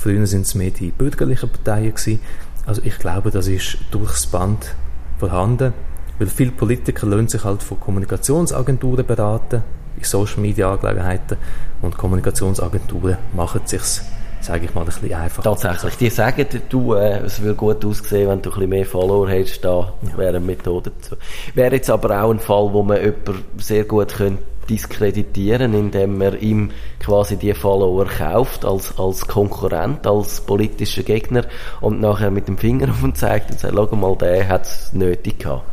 Früher 0.01 0.27
sind 0.27 0.47
es 0.47 0.55
mehr 0.55 0.71
die 0.71 0.93
bürgerlichen 0.93 1.51
Parteien 1.51 1.95
gewesen. 1.95 2.21
Also 2.65 2.81
ich 2.83 2.99
glaube, 2.99 3.31
das 3.31 3.49
ist 3.49 3.77
durchs 3.91 4.27
Band 4.27 4.75
vorhanden, 5.19 5.75
weil 6.19 6.29
viele 6.29 6.53
Politiker 6.53 7.07
lassen 7.07 7.29
sich 7.29 7.45
halt 7.45 7.63
von 7.63 7.79
Kommunikationsagenturen 7.79 9.07
beraten, 9.07 9.63
in 9.99 10.05
Social 10.05 10.41
Media 10.41 10.73
Angelegenheiten 10.73 11.37
und 11.83 11.99
Kommunikationsagenturen 11.99 13.19
machen 13.35 13.61
sich's 13.67 14.03
sage 14.41 14.65
ich 14.65 14.75
mal, 14.75 14.81
ein 14.81 14.87
bisschen 14.87 15.13
einfach. 15.13 15.43
Tatsächlich. 15.43 15.99
Die 15.99 16.09
sagen, 16.09 16.47
du, 16.71 16.95
äh, 16.95 17.19
es 17.19 17.43
würde 17.43 17.57
gut 17.57 17.85
aussehen, 17.85 18.27
wenn 18.27 18.41
du 18.41 18.49
ein 18.49 18.55
bisschen 18.55 18.71
mehr 18.71 18.87
Follower 18.87 19.29
hättest, 19.29 19.63
da 19.63 19.93
ja. 20.01 20.17
wäre 20.17 20.31
eine 20.31 20.41
Methode 20.41 20.93
dazu. 20.99 21.17
Wäre 21.55 21.75
jetzt 21.75 21.91
aber 21.91 22.23
auch 22.23 22.31
ein 22.31 22.39
Fall, 22.39 22.73
wo 22.73 22.83
man 22.83 22.97
jemanden 22.97 23.45
sehr 23.59 23.85
gut 23.85 24.15
könnte 24.15 24.43
diskreditieren, 24.71 25.75
indem 25.75 26.19
man 26.19 26.39
ihm 26.41 26.71
quasi 27.01 27.37
die 27.37 27.53
Follower 27.55 28.07
kauft 28.07 28.65
als, 28.65 28.99
als 28.99 29.27
Konkurrent, 29.27 30.07
als 30.07 30.41
politischer 30.41 31.03
Gegner 31.03 31.45
und 31.81 32.01
nachher 32.01 32.31
mit 32.31 32.49
dem 32.49 32.57
Finger 32.57 32.91
auf 32.91 33.03
ihn 33.03 33.15
zeigt 33.15 33.51
und 33.51 33.61
sagt, 33.61 33.75
schau 33.75 33.97
mal, 33.97 34.17
der 34.17 34.49
hat 34.49 34.67
es 34.67 34.93
nötig 34.93 35.41
gehabt. 35.41 35.65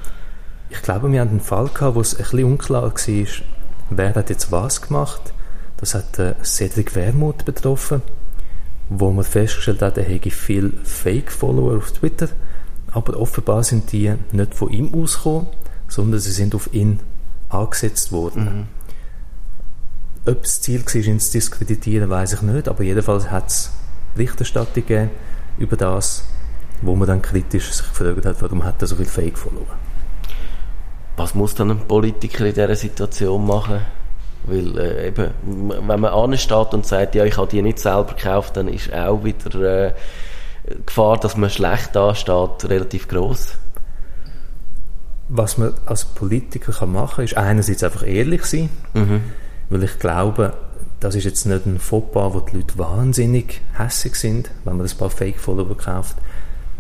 Ich 0.70 0.82
glaube, 0.82 1.12
wir 1.12 1.22
hatten 1.22 1.32
einen 1.32 1.40
Fall 1.40 1.70
gehabt, 1.74 1.96
wo 1.96 2.02
es 2.02 2.16
ein 2.16 2.24
bisschen 2.24 2.44
unklar 2.44 2.84
war, 2.84 3.28
wer 3.90 4.16
hat 4.16 4.30
jetzt 4.30 4.52
was 4.52 4.82
gemacht. 4.82 5.22
Das 5.78 5.94
hat 5.94 6.20
äh, 6.20 6.34
Cedric 6.44 6.96
Wermuth 6.96 7.46
betroffen 7.46 8.02
wo 8.90 9.12
man 9.12 9.24
festgestellt 9.24 9.82
hat, 9.82 9.98
er 9.98 10.06
hätte 10.06 10.32
viele 10.32 10.72
Fake-Follower 10.84 11.78
auf 11.78 11.92
Twitter, 11.92 12.30
aber 12.92 13.20
offenbar 13.20 13.64
sind 13.64 13.92
die 13.92 14.14
nicht 14.32 14.56
von 14.56 14.70
ihm 14.70 14.94
ausgekommen, 14.94 15.48
sondern 15.88 16.20
sie 16.20 16.32
sind 16.32 16.56
auf 16.56 16.74
ihn 16.74 17.00
angesetzt 17.50 18.12
worden. 18.12 18.44
Mhm. 18.44 18.77
Ob 20.28 20.42
das 20.42 20.62
Ziel 20.62 20.86
war, 20.86 20.96
ihn 20.96 21.20
zu 21.20 21.32
diskreditieren, 21.32 22.10
weiß 22.10 22.34
ich 22.34 22.42
nicht, 22.42 22.68
aber 22.68 22.84
jedenfalls 22.84 23.32
hat 23.32 23.48
es 23.48 23.72
Berichterstattung 24.14 24.86
gegeben 24.86 25.12
über 25.58 25.78
das, 25.78 26.26
wo 26.82 26.96
man 26.96 27.08
dann 27.08 27.22
kritisch 27.22 27.72
sich 27.72 27.88
gefragt 27.88 28.26
hat, 28.26 28.42
warum 28.42 28.64
hat 28.64 28.82
er 28.82 28.88
so 28.88 28.96
viele 28.98 29.08
Fake-Follower. 29.08 29.78
Was 31.16 31.34
muss 31.34 31.56
dann 31.56 31.72
ein 31.72 31.80
Politiker 31.80 32.46
in 32.46 32.54
dieser 32.54 32.76
Situation 32.76 33.46
machen? 33.46 33.80
Weil 34.44 34.78
äh, 34.78 35.08
eben, 35.08 35.32
wenn 35.44 36.00
man 36.00 36.06
ansteht 36.06 36.74
und 36.74 36.86
sagt, 36.86 37.16
ja, 37.16 37.24
ich 37.24 37.38
habe 37.38 37.48
die 37.48 37.62
nicht 37.62 37.80
selber 37.80 38.14
gekauft, 38.14 38.58
dann 38.58 38.68
ist 38.68 38.94
auch 38.94 39.24
wieder 39.24 39.88
äh, 39.88 39.94
die 40.70 40.86
Gefahr, 40.86 41.18
dass 41.18 41.38
man 41.38 41.50
schlecht 41.50 41.96
dasteht, 41.96 42.70
relativ 42.70 43.08
groß. 43.08 43.58
Was 45.30 45.58
man 45.58 45.74
als 45.86 46.06
Politiker 46.06 46.72
kann 46.72 46.92
machen 46.92 47.16
kann, 47.16 47.26
ist 47.26 47.38
einerseits 47.38 47.84
einfach 47.84 48.06
ehrlich 48.06 48.46
sein, 48.46 48.70
mhm. 48.94 49.22
Weil 49.70 49.84
ich 49.84 50.00
glaube, 50.00 50.54
das 51.00 51.16
ist 51.16 51.26
jetzt 51.26 51.46
nicht 51.46 51.66
ein 51.66 51.80
Fauxpas, 51.80 52.34
wo 52.34 52.40
die 52.40 52.58
Leute 52.58 52.78
wahnsinnig 52.78 53.62
hässig 53.78 54.16
sind, 54.16 54.50
wenn 54.64 54.78
man 54.78 54.88
ein 54.88 54.98
paar 54.98 55.10
Fake-Follower 55.10 55.78
kauft. 55.78 56.16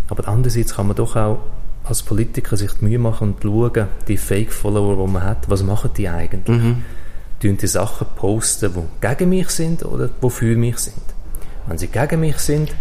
Aber 0.09 0.27
andererseits 0.27 0.75
kann 0.75 0.87
man 0.87 0.95
doch 0.95 1.15
auch 1.15 1.39
als 1.83 2.03
Politiker 2.03 2.57
sich 2.57 2.71
die 2.73 2.85
Mühe 2.85 2.99
machen 2.99 3.35
und 3.35 3.43
schauen, 3.43 3.87
die 4.07 4.17
Fake-Follower, 4.17 5.05
die 5.05 5.11
man 5.11 5.23
hat, 5.23 5.49
was 5.49 5.63
machen 5.63 5.91
die 5.95 6.09
eigentlich? 6.09 6.61
Mhm 6.61 6.83
tun 7.39 7.57
die 7.57 7.67
Sachen 7.67 8.07
posten, 8.15 8.73
die 8.73 9.07
gegen 9.07 9.29
mich 9.29 9.49
sind 9.49 9.85
oder 9.85 10.07
die 10.07 10.29
für 10.29 10.55
mich 10.55 10.77
sind. 10.77 11.01
Wenn 11.67 11.77
sie 11.77 11.87
gegen 11.87 12.19
mich 12.19 12.37
sind, 12.37 12.73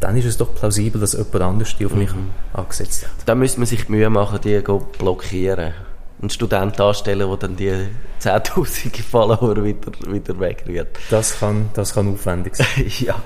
dann 0.00 0.16
ist 0.16 0.24
es 0.24 0.36
doch 0.36 0.54
plausibel, 0.54 1.00
dass 1.00 1.12
jemand 1.12 1.40
anders 1.42 1.76
die 1.76 1.86
auf 1.86 1.94
mich 1.94 2.12
mhm. 2.12 2.30
angesetzt 2.52 3.04
hat. 3.04 3.12
Dann 3.26 3.38
müsste 3.38 3.60
man 3.60 3.66
sich 3.66 3.86
die 3.86 3.92
Mühe 3.92 4.10
machen, 4.10 4.40
die 4.42 4.60
blockieren. 4.98 5.72
Einen 6.22 6.30
Student 6.30 6.80
anstellen, 6.80 7.28
der 7.28 7.36
dann 7.36 7.56
die 7.56 7.72
10'000 8.20 9.02
Follower 9.10 9.62
wieder, 9.64 9.92
wieder 10.06 10.38
wegrührt. 10.38 10.96
Das 11.10 11.40
kann, 11.40 11.70
das 11.74 11.94
kann 11.94 12.12
aufwendig 12.12 12.54
sein. 12.54 12.66
ja. 13.00 13.16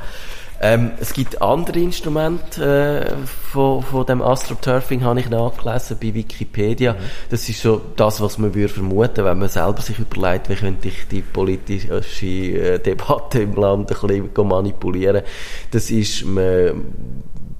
Ähm, 0.58 0.92
es 0.98 1.12
gibt 1.12 1.42
andere 1.42 1.78
Instrumente 1.78 3.06
äh, 3.06 3.26
von, 3.26 3.82
von 3.82 4.06
dem 4.06 4.22
Astroturfing, 4.22 5.04
habe 5.04 5.20
ich 5.20 5.28
nachgelesen 5.28 5.98
bei 6.00 6.14
Wikipedia. 6.14 6.94
Mhm. 6.94 6.98
Das 7.28 7.46
ist 7.48 7.60
so 7.60 7.82
das, 7.96 8.22
was 8.22 8.38
man 8.38 8.54
würde 8.54 8.72
vermuten, 8.72 9.24
wenn 9.26 9.38
man 9.38 9.50
selber 9.50 9.82
sich 9.82 9.98
überlegt, 9.98 10.48
wie 10.48 10.54
könnte 10.54 10.88
ich 10.88 11.06
die 11.08 11.20
politische 11.20 12.26
äh, 12.26 12.78
Debatte 12.78 13.42
im 13.42 13.54
Land 13.54 13.90
ein 13.92 14.30
bisschen 14.32 14.48
manipulieren. 14.48 15.22
Das 15.70 15.90
ist, 15.90 16.24
man 16.24 16.82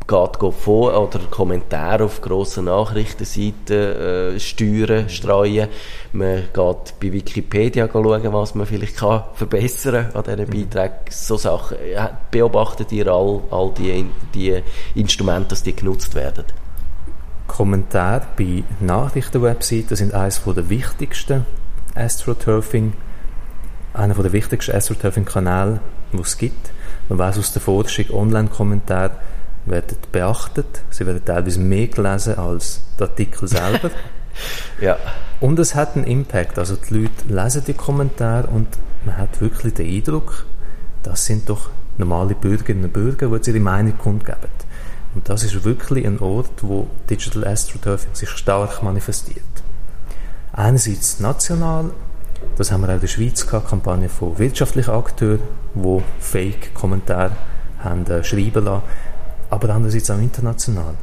geht 0.07 0.55
vor 0.55 0.97
oder 0.97 1.19
Kommentare 1.31 2.05
auf 2.05 2.21
grossen 2.21 2.67
Nachrichtenseiten 2.67 4.37
äh, 4.37 4.41
steuern, 4.41 5.09
streuen. 5.09 5.69
Man 6.13 6.45
geht 6.53 6.95
bei 7.01 7.13
Wikipedia 7.13 7.89
schauen, 7.91 8.33
was 8.33 8.55
man 8.55 8.67
vielleicht 8.67 8.97
kann 8.97 9.25
verbessern 9.35 10.13
an 10.15 10.23
diesen 10.23 10.47
mhm. 10.47 10.51
Beiträgen. 10.51 10.95
So 11.11 11.37
Sachen. 11.37 11.79
Beobachtet 12.31 12.93
ihr 12.93 13.09
all, 13.09 13.41
all 13.51 13.73
die, 13.77 14.07
die 14.33 14.63
Instrumente, 14.95 15.51
dass 15.51 15.63
die 15.65 15.75
genutzt 15.75 16.15
werden? 16.15 16.45
Kommentare 17.47 18.27
bei 18.37 18.65
Nachrichtenwebseiten 18.81 19.97
sind 19.97 20.15
eines 20.15 20.43
der 20.45 20.69
wichtigsten 20.69 21.47
AstroTurfing, 21.95 22.93
einer 23.95 24.15
der 24.15 24.33
wichtigsten 24.33 24.75
AstroTurfing-Kanäle, 24.75 25.81
die 26.13 26.21
es 26.21 26.39
gibt. 26.39 26.71
Man 27.09 27.19
weiß 27.19 27.39
aus 27.39 27.53
der 27.53 27.63
Forschung, 27.63 28.11
Online-Kommentare 28.11 29.13
werden 29.67 29.99
beachtet, 30.13 30.83
sie 30.91 31.07
werden 31.07 31.25
teilweise 31.25 31.61
mehr 31.61 31.89
gelesen 31.89 32.39
als 32.39 32.81
der 32.99 33.09
Artikel 33.09 33.49
selber. 33.49 33.91
ja. 34.81 34.97
Und 35.41 35.59
es 35.59 35.75
hat 35.75 35.97
einen 35.97 36.05
Impact, 36.05 36.59
also 36.59 36.77
die 36.77 37.03
Leute 37.03 37.29
lesen 37.29 37.63
die 37.67 37.75
Kommentare 37.75 38.49
und 38.49 38.69
man 39.05 39.19
hat 39.19 39.41
wirklich 39.41 39.75
den 39.75 39.87
Eindruck, 39.87 40.47
das 41.03 41.27
sind 41.27 41.49
doch 41.49 41.71
normale 41.99 42.35
Bürgerinnen 42.35 42.85
und 42.85 42.93
Bürger, 42.93 43.29
die 43.39 43.51
ihre 43.51 43.61
Meinung 43.61 43.97
kundgeben. 43.99 44.51
Und 45.15 45.29
das 45.29 45.45
ist 45.45 45.65
wirklich 45.65 46.07
ein 46.07 46.19
Ort, 46.19 46.63
wo 46.63 46.89
Digital 47.09 47.47
Astroturfing 47.47 48.15
sich 48.15 48.29
stark 48.29 48.83
manifestiert. 48.83 49.45
Einerseits 50.53 51.21
national, 51.21 51.91
das 52.57 52.71
haben 52.71 52.83
wir 52.83 52.91
auch 52.91 52.95
in 52.95 53.01
der 53.01 53.07
Schweiz 53.07 53.47
gehabt, 53.47 53.69
Kampagne 53.69 54.09
von 54.09 54.39
wirtschaftlichen 54.39 54.91
Akteuren, 54.91 55.41
die 55.75 56.03
Fake-Kommentare 56.21 57.33
haben 57.83 58.07
äh, 58.07 58.25
schreiben 58.25 58.65
lassen 58.65 58.83
aber 59.51 59.71
andererseits 59.71 60.11
auch 60.11 60.19
international. 60.19 60.95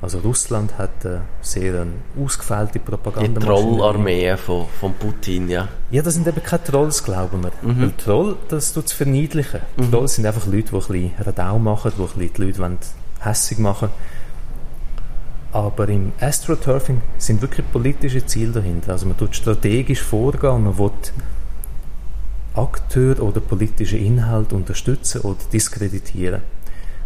Also 0.00 0.18
Russland 0.18 0.76
hat 0.78 1.04
eine 1.04 1.22
sehr 1.42 1.86
ausgefeilte 2.20 2.80
Propaganda. 2.80 3.40
Die 3.40 3.46
Trollarmee 3.46 4.36
von, 4.36 4.66
von 4.80 4.94
Putin, 4.94 5.48
ja. 5.48 5.68
Ja, 5.92 6.02
das 6.02 6.14
sind 6.14 6.26
eben 6.26 6.42
keine 6.42 6.64
Trolls, 6.64 7.04
glauben 7.04 7.44
wir. 7.44 7.52
Mhm. 7.62 7.80
Weil 7.80 7.92
Troll, 7.92 8.36
das 8.48 8.72
tut 8.72 8.86
es 8.86 8.92
verniedlichen. 8.92 9.60
Mhm. 9.76 9.92
Trolls 9.92 10.14
sind 10.16 10.26
einfach 10.26 10.46
Leute, 10.46 10.70
die 10.70 10.74
ein 10.74 10.80
bisschen 10.80 11.12
Radau 11.20 11.58
machen, 11.60 11.92
die 11.96 12.02
ein 12.02 12.08
bisschen 12.08 12.52
die 12.52 12.60
Leute 12.62 12.78
hässig 13.20 13.58
machen 13.58 13.90
aber 15.52 15.88
im 15.88 16.12
Astroturfing 16.18 17.02
sind 17.18 17.42
wirklich 17.42 17.70
politische 17.70 18.24
Ziele 18.24 18.52
dahinter. 18.52 18.92
Also 18.92 19.06
man 19.06 19.16
tut 19.16 19.36
strategisch 19.36 20.00
vorgehen 20.00 20.54
und 20.54 20.64
man 20.64 20.78
will 20.78 20.90
Akteur 22.54 23.22
oder 23.22 23.40
politische 23.40 23.96
Inhalte 23.96 24.54
unterstützen 24.54 25.20
oder 25.22 25.38
diskreditieren. 25.52 26.42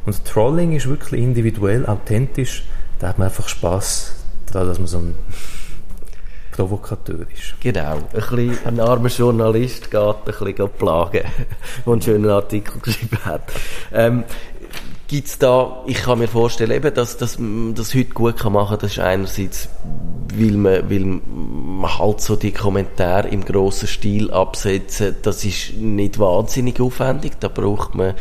Und 0.06 0.25
Trolling 0.25 0.72
ist 0.72 0.88
wirklich 0.88 1.20
individuell, 1.20 1.84
authentisch. 1.86 2.64
Da 2.98 3.08
hat 3.08 3.18
man 3.18 3.28
einfach 3.28 3.48
Spaß 3.48 4.14
daran, 4.50 4.68
dass 4.68 4.78
man 4.78 4.86
so 4.86 4.98
ein 4.98 5.14
Provokateur 6.52 7.26
ist. 7.34 7.60
Genau. 7.60 7.96
Ein, 7.96 8.02
bisschen 8.12 8.58
ein 8.64 8.80
armer 8.80 9.08
Journalist 9.08 9.90
geht 9.90 10.00
ein 10.00 10.14
bisschen 10.25 10.70
plagen, 10.70 11.20
der 11.86 11.92
einen 11.92 12.02
schönen 12.02 12.30
Artikel 12.30 12.80
geschrieben 12.80 13.18
hat. 13.25 13.52
Ähm, 13.92 14.25
gibt's 15.06 15.38
da, 15.38 15.82
ich 15.86 16.02
kann 16.02 16.18
mir 16.18 16.28
vorstellen, 16.28 16.70
eben, 16.70 16.94
dass, 16.94 17.18
dass 17.18 17.38
man 17.38 17.75
das 17.75 17.94
heute 17.94 18.10
gut 18.10 18.38
kann 18.38 18.54
machen, 18.54 18.78
das 18.80 18.92
ist 18.92 18.98
einerseits, 19.00 19.68
weil 20.34 20.52
man, 20.52 20.90
weil 20.90 21.04
man 21.04 21.98
halt 21.98 22.20
so 22.20 22.36
die 22.36 22.52
Kommentare 22.52 23.28
im 23.28 23.44
grossen 23.44 23.86
Stil 23.86 24.30
absetzen, 24.30 25.16
das 25.22 25.44
ist 25.44 25.75
nicht 25.75 26.18
wahnsinnig 26.18 26.80
aufwendig, 26.80 27.32
da 27.38 27.48
braucht 27.48 27.94
man 27.94 28.14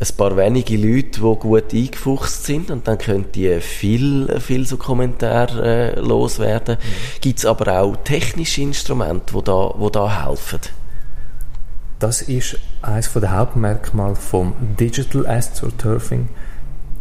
ein 0.00 0.16
paar 0.16 0.36
wenige 0.36 0.76
Leute, 0.76 1.20
die 1.20 1.20
gut 1.20 1.74
eingefuchst 1.74 2.44
sind 2.44 2.70
und 2.70 2.86
dann 2.86 2.98
können 2.98 3.26
die 3.34 3.60
viel, 3.60 4.40
viel 4.40 4.64
so 4.66 4.76
Kommentare 4.76 5.96
äh, 5.96 6.00
loswerden. 6.00 6.76
Mhm. 6.76 7.20
Gibt 7.20 7.38
es 7.40 7.46
aber 7.46 7.80
auch 7.80 7.96
technische 8.04 8.62
Instrumente, 8.62 9.34
die 9.34 9.42
da, 9.42 9.74
wo 9.76 9.90
da 9.90 10.26
helfen? 10.26 10.60
Das 11.98 12.22
ist 12.22 12.58
eines 12.80 13.12
der 13.12 13.36
Hauptmerkmale 13.36 14.14
vom 14.14 14.54
Digital 14.78 15.26
Astroturfing. 15.26 16.28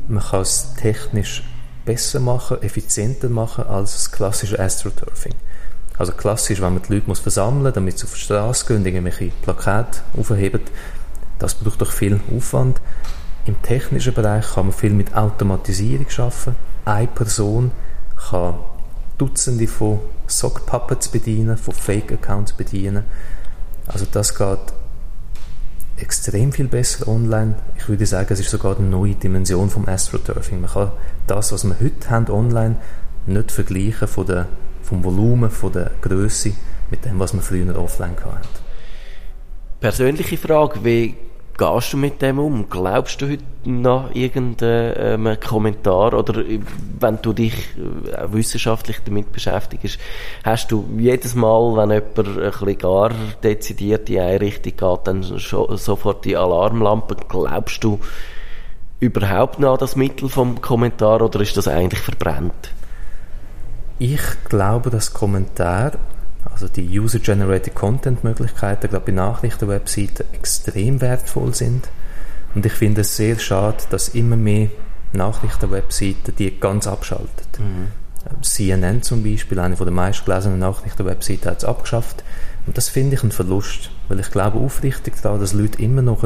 Man 0.07 0.23
kann 0.23 0.41
es 0.41 0.73
technisch 0.73 1.43
besser 1.85 2.19
machen, 2.19 2.61
effizienter 2.63 3.29
machen 3.29 3.65
als 3.65 3.93
das 3.93 4.11
klassische 4.11 4.59
Astroturfing. 4.59 5.33
Also 5.99 6.13
klassisch, 6.13 6.61
wenn 6.61 6.73
man 6.73 6.81
die 6.81 6.93
Leute 6.95 7.07
muss 7.07 7.19
versammeln 7.19 7.63
muss, 7.63 7.73
damit 7.73 7.99
sie 7.99 8.05
auf 8.05 8.13
die 8.13 8.19
Straße 8.19 8.65
gehen 8.65 8.77
und 8.77 8.85
irgendwelche 8.85 9.31
Plakate 9.43 9.99
aufheben, 10.17 10.61
das 11.39 11.55
braucht 11.55 11.81
doch 11.81 11.91
viel 11.91 12.19
Aufwand. 12.35 12.81
Im 13.45 13.61
technischen 13.61 14.13
Bereich 14.13 14.53
kann 14.53 14.67
man 14.67 14.73
viel 14.73 14.91
mit 14.91 15.15
Automatisierung 15.15 16.09
schaffen. 16.09 16.55
Eine 16.85 17.07
Person 17.07 17.71
kann 18.29 18.55
Dutzende 19.17 19.67
von 19.67 19.99
Sock 20.27 20.65
Puppets 20.65 21.07
bedienen, 21.07 21.57
von 21.57 21.73
Fake 21.73 22.11
Accounts 22.11 22.53
bedienen. 22.53 23.05
Also 23.87 24.05
das 24.11 24.35
geht 24.35 24.59
extrem 25.97 26.51
viel 26.51 26.67
besser 26.67 27.07
online. 27.07 27.55
Ich 27.77 27.89
würde 27.89 28.05
sagen, 28.05 28.31
es 28.31 28.39
ist 28.39 28.51
sogar 28.51 28.77
eine 28.77 28.87
neue 28.87 29.15
Dimension 29.15 29.69
vom 29.69 29.87
Astroturfing. 29.87 30.61
Man 30.61 30.69
kann 30.69 30.91
das, 31.25 31.51
was 31.51 31.63
wir 31.63 31.79
heute 31.79 32.09
haben 32.09 32.29
online, 32.29 32.75
nicht 33.25 33.51
vergleichen 33.51 34.07
von 34.07 34.27
der, 34.27 34.47
vom 34.83 35.03
Volumen, 35.03 35.49
von 35.49 35.71
der 35.71 35.91
Größe 36.01 36.53
mit 36.91 37.05
dem, 37.05 37.19
was 37.19 37.33
wir 37.33 37.41
früher 37.41 37.75
offline 37.77 38.15
hatten. 38.23 38.47
Persönliche 39.79 40.37
Frage, 40.37 40.83
wie 40.83 41.15
gehst 41.57 41.93
du 41.93 41.97
mit 41.97 42.21
dem 42.21 42.39
um? 42.39 42.69
Glaubst 42.69 43.21
du 43.21 43.29
heute 43.29 43.43
noch 43.65 44.13
irgendeinen 44.13 45.25
ähm, 45.25 45.37
Kommentar 45.39 46.13
oder 46.13 46.37
äh, 46.45 46.59
wenn 46.99 47.19
du 47.21 47.33
dich 47.33 47.53
äh, 47.53 48.31
wissenschaftlich 48.31 48.97
damit 49.03 49.31
beschäftigst, 49.31 49.99
hast 50.43 50.71
du 50.71 50.87
jedes 50.97 51.35
Mal, 51.35 51.75
wenn 51.75 51.91
jemand 51.91 52.17
ein 52.17 52.51
bisschen 52.51 52.77
gar 52.77 53.11
dezidiert 53.43 54.09
in 54.09 54.19
eine 54.19 54.41
Richtung 54.41 54.73
geht, 54.77 55.07
dann 55.07 55.39
schon, 55.39 55.75
sofort 55.77 56.25
die 56.25 56.37
Alarmlampe? 56.37 57.17
Glaubst 57.27 57.83
du 57.83 57.99
überhaupt 58.99 59.59
noch 59.59 59.73
an 59.73 59.79
das 59.79 59.95
Mittel 59.95 60.29
vom 60.29 60.61
Kommentar 60.61 61.21
oder 61.21 61.41
ist 61.41 61.57
das 61.57 61.67
eigentlich 61.67 62.01
verbrannt? 62.01 62.71
Ich 63.99 64.21
glaube, 64.47 64.91
dass 64.91 65.13
Kommentar 65.13 65.93
also 66.57 66.73
die 66.73 66.99
User-Generated 66.99 67.75
Content-Möglichkeiten, 67.75 68.89
glaube 68.89 69.05
bei 69.05 69.11
Nachrichtenwebseiten 69.11 70.25
extrem 70.33 71.01
wertvoll 71.01 71.53
sind. 71.53 71.87
Und 72.55 72.65
ich 72.65 72.73
finde 72.73 73.01
es 73.01 73.15
sehr 73.15 73.37
schade, 73.37 73.77
dass 73.91 74.09
immer 74.09 74.37
mehr 74.37 74.69
Nachrichtenwebseiten 75.13 76.35
die 76.35 76.59
ganz 76.59 76.87
abschalten. 76.87 77.45
Mhm. 77.59 77.87
CNN 78.41 79.03
zum 79.03 79.23
Beispiel, 79.23 79.59
eine 79.59 79.75
der 79.75 79.91
meistgelesenen 79.91 80.57
Nachrichtenwebseiten, 80.57 81.51
hat 81.51 81.59
es 81.59 81.63
abgeschafft. 81.63 82.23
Und 82.65 82.75
das 82.75 82.89
finde 82.89 83.15
ich 83.15 83.23
ein 83.23 83.31
Verlust, 83.31 83.91
weil 84.07 84.19
ich 84.19 84.31
glaube 84.31 84.57
aufrichtig 84.57 85.13
daran, 85.21 85.39
dass 85.39 85.53
Leute 85.53 85.79
immer 85.79 86.01
noch 86.01 86.25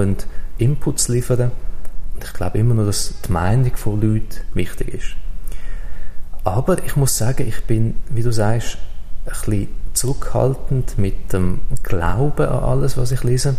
Inputs 0.58 1.10
liefern 1.10 1.38
können. 1.38 1.52
Und 2.16 2.24
ich 2.24 2.34
glaube 2.34 2.58
immer 2.58 2.74
noch, 2.74 2.86
dass 2.86 3.16
die 3.28 3.32
Meinung 3.34 3.76
von 3.76 4.00
Leuten 4.00 4.38
wichtig 4.54 4.94
ist. 4.94 5.16
Aber 6.46 6.82
ich 6.86 6.96
muss 6.96 7.18
sagen, 7.18 7.46
ich 7.46 7.66
bin, 7.66 7.96
wie 8.10 8.24
du 8.24 8.32
sagst, 8.32 8.78
ein 9.26 9.32
bisschen 9.32 9.81
zurückhaltend 9.94 10.98
mit 10.98 11.34
dem 11.34 11.60
Glauben 11.84 12.48
an 12.48 12.64
alles, 12.64 12.98
was 12.98 13.12
ich 13.12 13.24
lese. 13.24 13.56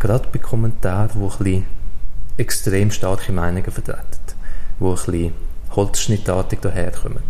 Gerade 0.00 0.28
bei 0.32 0.38
Kommentaren, 0.38 1.10
die 1.40 1.56
ein 1.56 1.66
extrem 2.36 2.90
starke 2.90 3.32
Meinungen 3.32 3.70
vertreten, 3.70 4.02
die 4.80 4.84
ein 4.84 4.94
bisschen 4.94 5.32
holzschnittartig 5.74 6.60
daherkommen. 6.60 7.22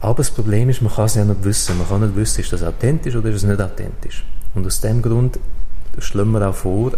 Aber 0.00 0.16
das 0.18 0.30
Problem 0.30 0.70
ist, 0.70 0.80
man 0.80 0.92
kann 0.92 1.06
es 1.06 1.14
ja 1.14 1.24
nicht 1.24 1.44
wissen. 1.44 1.76
Man 1.76 1.88
kann 1.88 2.00
nicht 2.00 2.16
wissen, 2.16 2.40
ist 2.40 2.52
das 2.52 2.62
authentisch 2.62 3.16
oder 3.16 3.28
ist 3.28 3.36
es 3.36 3.42
nicht 3.44 3.60
authentisch. 3.60 4.24
Und 4.54 4.66
aus 4.66 4.80
dem 4.80 5.02
Grund 5.02 5.38
schlagen 5.98 6.30
wir 6.32 6.48
auch 6.48 6.54
vor, 6.54 6.92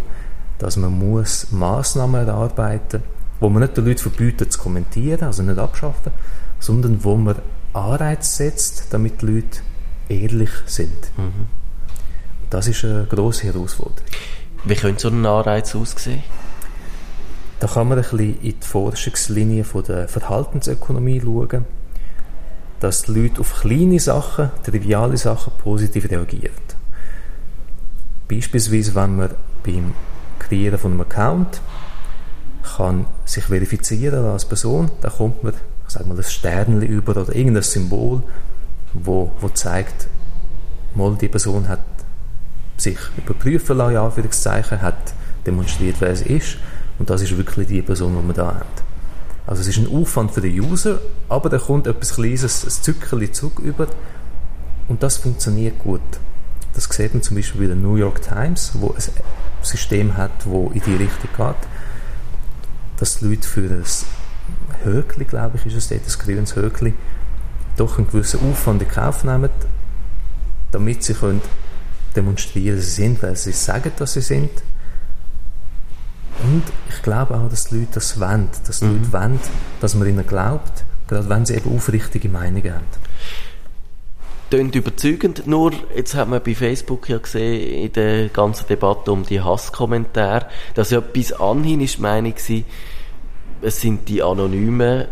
dass 0.59 0.77
man 0.77 0.97
muss 0.97 1.51
Massnahmen 1.51 2.27
erarbeiten 2.27 3.03
wo 3.43 3.49
man 3.49 3.61
nicht 3.61 3.75
den 3.75 3.85
Leuten 3.85 3.99
verbietet 3.99 4.53
zu 4.53 4.59
kommentieren, 4.59 5.27
also 5.27 5.43
nicht 5.43 5.59
abschaffen, 5.59 6.13
sondern 6.59 7.03
wo 7.03 7.17
man 7.17 7.35
Anreiz 7.73 8.37
setzt, 8.37 8.87
damit 8.91 9.21
die 9.21 9.25
Leute 9.25 9.59
ehrlich 10.09 10.51
sind. 10.65 11.11
Mhm. 11.17 11.47
Das 12.49 12.67
ist 12.67 12.85
eine 12.85 13.05
grosse 13.05 13.47
Herausforderung. 13.47 14.05
Wie 14.65 14.75
könnte 14.75 15.01
so 15.01 15.07
ein 15.09 15.25
Anreiz 15.25 15.75
aussehen? 15.75 16.23
Da 17.59 17.67
kann 17.67 17.87
man 17.87 17.97
ein 17.97 18.03
bisschen 18.03 18.41
in 18.41 18.59
die 18.59 18.65
Forschungslinie 18.65 19.63
von 19.63 19.83
der 19.83 20.07
Verhaltensökonomie 20.07 21.21
schauen, 21.21 21.65
dass 22.79 23.03
die 23.03 23.13
Leute 23.13 23.41
auf 23.41 23.61
kleine 23.61 23.99
Sachen, 23.99 24.51
triviale 24.63 25.17
Sachen 25.17 25.53
positiv 25.57 26.09
reagieren. 26.11 26.53
Beispielsweise, 28.27 28.93
wenn 28.95 29.15
man 29.15 29.29
beim 29.63 29.93
Kreieren 30.39 30.77
von 30.77 30.91
einem 30.91 31.01
Account 31.01 31.61
kann 32.75 33.05
sich 33.25 33.45
verifizieren 33.45 34.25
als 34.25 34.45
Person, 34.45 34.91
dann 35.01 35.11
kommt 35.11 35.43
man 35.43 35.53
sag 35.93 36.07
mal, 36.07 36.17
ein 36.17 36.23
Sternchen 36.23 36.81
über 36.81 37.15
oder 37.15 37.35
irgendein 37.35 37.63
Symbol, 37.63 38.23
wo, 38.93 39.31
wo 39.39 39.49
zeigt, 39.49 40.07
mal 40.95 41.15
die 41.19 41.27
Person 41.27 41.67
hat 41.67 41.83
sich 42.77 42.97
überprüfen 43.17 43.77
lassen, 43.77 43.93
ja, 43.93 44.81
hat 44.81 45.13
demonstriert, 45.45 45.97
wer 45.99 46.09
es 46.09 46.21
ist 46.21 46.57
und 46.99 47.09
das 47.09 47.21
ist 47.21 47.37
wirklich 47.37 47.67
die 47.67 47.81
Person, 47.81 48.17
die 48.19 48.27
wir 48.27 48.33
da 48.33 48.47
haben. 48.47 48.83
Also 49.45 49.61
es 49.61 49.67
ist 49.67 49.77
ein 49.77 49.93
Aufwand 49.93 50.31
für 50.31 50.41
den 50.41 50.59
User, 50.59 50.99
aber 51.29 51.49
da 51.49 51.57
kommt 51.57 51.85
etwas 51.85 52.15
Kleines, 52.15 52.63
ein 52.63 52.69
Zückerchen 52.69 53.33
zurück 53.33 53.59
über 53.59 53.87
und 54.87 55.03
das 55.03 55.17
funktioniert 55.17 55.79
gut. 55.79 56.01
Das 56.73 56.85
sieht 56.85 57.13
man 57.13 57.21
zum 57.21 57.37
Beispiel 57.37 57.61
bei 57.61 57.67
der 57.67 57.75
New 57.75 57.97
York 57.97 58.21
Times, 58.21 58.71
wo 58.75 58.89
ein 58.89 59.03
System 59.61 60.17
hat, 60.17 60.31
wo 60.45 60.71
in 60.73 60.81
die 60.81 60.95
Richtung 60.95 61.29
geht, 61.37 61.55
dass 62.97 63.19
die 63.19 63.25
Leute 63.25 63.47
für 63.47 63.61
ein 63.61 63.83
Höckli, 64.83 65.25
glaube 65.25 65.57
ich, 65.57 65.65
ist 65.65 65.75
es 65.75 65.89
dort, 65.89 66.01
ein 66.01 66.25
grünes 66.25 66.55
Höckli, 66.55 66.93
doch 67.77 67.97
einen 67.97 68.07
gewissen 68.07 68.39
Aufwand 68.49 68.81
in 68.81 68.87
Kauf 68.87 69.23
nehmen, 69.23 69.49
damit 70.71 71.03
sie 71.03 71.13
können 71.13 71.41
demonstrieren, 72.15 72.77
dass 72.77 72.95
sie 72.95 73.01
sind, 73.03 73.23
weil 73.23 73.35
sie 73.35 73.51
sagen, 73.51 73.91
dass 73.97 74.13
sie 74.13 74.21
sind. 74.21 74.51
Und 76.43 76.63
ich 76.89 77.01
glaube 77.01 77.35
auch, 77.35 77.49
dass 77.49 77.65
die 77.65 77.79
Leute 77.79 77.93
das 77.93 78.19
wollen, 78.19 78.49
dass 78.65 78.79
die 78.79 78.85
mhm. 78.85 78.99
Leute 78.99 79.13
wollen, 79.13 79.39
dass 79.79 79.95
man 79.95 80.07
ihnen 80.07 80.27
glaubt, 80.27 80.83
gerade 81.07 81.29
wenn 81.29 81.45
sie 81.45 81.55
eben 81.55 81.75
aufrichtige 81.75 82.29
Meinungen 82.29 82.73
haben. 82.73 82.85
Tönt 84.49 84.75
überzeugend, 84.75 85.47
nur 85.47 85.71
jetzt 85.95 86.13
hat 86.13 86.27
man 86.27 86.41
bei 86.43 86.53
Facebook 86.53 87.09
ja 87.09 87.17
gesehen, 87.17 87.85
in 87.85 87.93
der 87.93 88.29
ganzen 88.29 88.67
Debatte 88.67 89.11
um 89.11 89.25
die 89.25 89.41
Hasskommentare, 89.41 90.47
dass 90.75 90.91
ja 90.91 90.99
bis 90.99 91.31
anhin 91.31 91.81
ist 91.81 91.97
die 91.97 92.01
Meinung 92.01 92.35
war, 92.35 92.63
es 93.63 93.81
sind 93.81 94.07
die 94.09 94.21
anonymen 94.21 95.05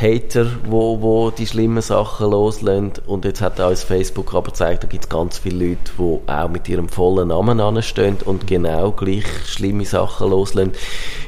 Hater, 0.00 0.46
wo, 0.64 1.00
wo 1.02 1.30
die 1.30 1.46
schlimmen 1.46 1.82
Sachen 1.82 2.30
loslösen. 2.30 2.92
Und 3.06 3.24
jetzt 3.24 3.40
hat 3.40 3.60
auch 3.60 3.76
Facebook 3.76 4.34
aber 4.34 4.50
gezeigt, 4.50 4.84
da 4.84 4.88
gibt 4.88 5.04
es 5.04 5.08
ganz 5.08 5.38
viele 5.38 5.68
Leute, 5.68 5.92
die 5.98 6.30
auch 6.30 6.48
mit 6.48 6.68
ihrem 6.68 6.88
vollen 6.88 7.28
Namen 7.28 7.60
anstehen 7.60 8.16
und 8.24 8.46
genau 8.46 8.92
gleich 8.92 9.26
schlimme 9.46 9.84
Sachen 9.84 10.30
loslösen. 10.30 10.72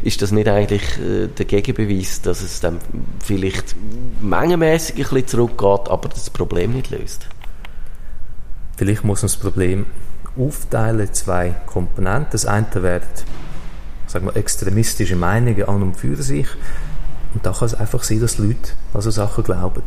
Ist 0.03 0.23
das 0.23 0.33
nicht 0.33 0.49
eigentlich 0.49 0.83
äh, 0.99 1.27
der 1.27 1.45
Gegenbeweis, 1.45 2.23
dass 2.23 2.43
es 2.43 2.61
dann 2.61 2.79
vielleicht 3.23 3.77
mengenmäßig 4.21 4.97
ein 4.97 5.03
bisschen 5.03 5.27
zurückgeht, 5.27 5.91
aber 5.91 6.09
das 6.09 6.31
Problem 6.31 6.73
nicht 6.73 6.91
löst? 6.91 7.27
Vielleicht 8.77 9.05
muss 9.05 9.23
man 9.23 9.31
das 9.31 9.37
Problem 9.37 9.85
aufteilen 10.39 11.01
in 11.01 11.13
zwei 11.13 11.55
Komponenten. 11.67 12.29
Das 12.33 12.47
eine 12.47 12.67
wäre 12.77 13.03
sagen 14.11 14.27
wir, 14.27 14.37
extremistische 14.37 15.17
Meinungen 15.17 15.69
an 15.69 15.83
und 15.83 15.97
für 15.97 16.21
sich. 16.23 16.49
Und 17.33 17.47
da 17.47 17.53
kann 17.53 17.67
es 17.67 17.75
einfach 17.75 18.03
sein, 18.03 18.21
dass 18.21 18.39
Leute 18.39 18.73
an 18.93 19.01
so 19.01 19.11
Sachen 19.11 19.45
glauben. 19.45 19.83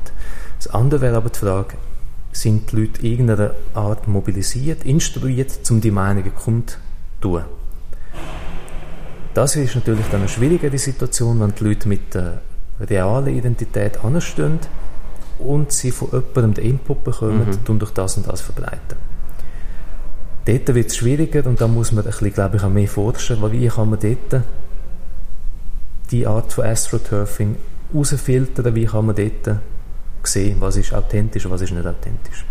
Das 0.57 0.67
andere 0.73 1.01
wäre 1.01 1.17
aber 1.17 1.29
die 1.29 1.39
Frage, 1.39 1.75
sind 2.31 2.71
die 2.71 2.77
Leute 2.77 3.05
irgendeiner 3.05 3.51
Art 3.73 4.07
mobilisiert, 4.07 4.85
instruiert, 4.85 5.51
um 5.69 5.81
die 5.81 5.91
Meinungen 5.91 6.33
kundzutun? 6.33 7.43
Das 9.33 9.55
ist 9.55 9.75
natürlich 9.75 10.05
dann 10.11 10.21
eine 10.21 10.29
schwierigere 10.29 10.77
Situation, 10.77 11.39
wenn 11.39 11.53
die 11.55 11.63
Leute 11.63 11.89
mit 11.89 12.13
der 12.13 12.41
realen 12.79 13.35
Identität 13.35 14.03
anstehen 14.03 14.59
und 15.39 15.71
sie 15.71 15.91
von 15.91 16.09
jemandem 16.11 16.53
den 16.53 16.65
Input 16.65 17.03
bekommen 17.03 17.45
mhm. 17.45 17.59
und 17.67 17.81
durch 17.81 17.91
das 17.91 18.17
und 18.17 18.27
das 18.27 18.41
verbreiten. 18.41 19.12
Dort 20.45 20.75
wird 20.75 20.89
es 20.89 20.97
schwieriger 20.97 21.45
und 21.45 21.61
da 21.61 21.67
muss 21.67 21.91
man 21.91 22.03
ein 22.03 22.11
bisschen, 22.11 22.33
glaube 22.33 22.57
ich, 22.57 22.63
auch 22.63 22.69
mehr 22.69 22.87
forschen, 22.87 23.41
weil 23.41 23.53
wie 23.53 23.67
kann 23.67 23.89
man 23.89 23.99
dort 23.99 24.43
die 26.11 26.27
Art 26.27 26.51
von 26.51 26.65
Astroturfing 26.65 27.55
herausfiltern, 27.91 28.75
wie 28.75 28.85
kann 28.85 29.05
man 29.05 29.15
dort 29.15 29.57
sehen, 30.23 30.57
was 30.59 30.75
ist 30.75 30.93
authentisch 30.93 31.45
und 31.45 31.51
was 31.51 31.61
ist 31.61 31.71
nicht 31.71 31.85
authentisch. 31.85 32.45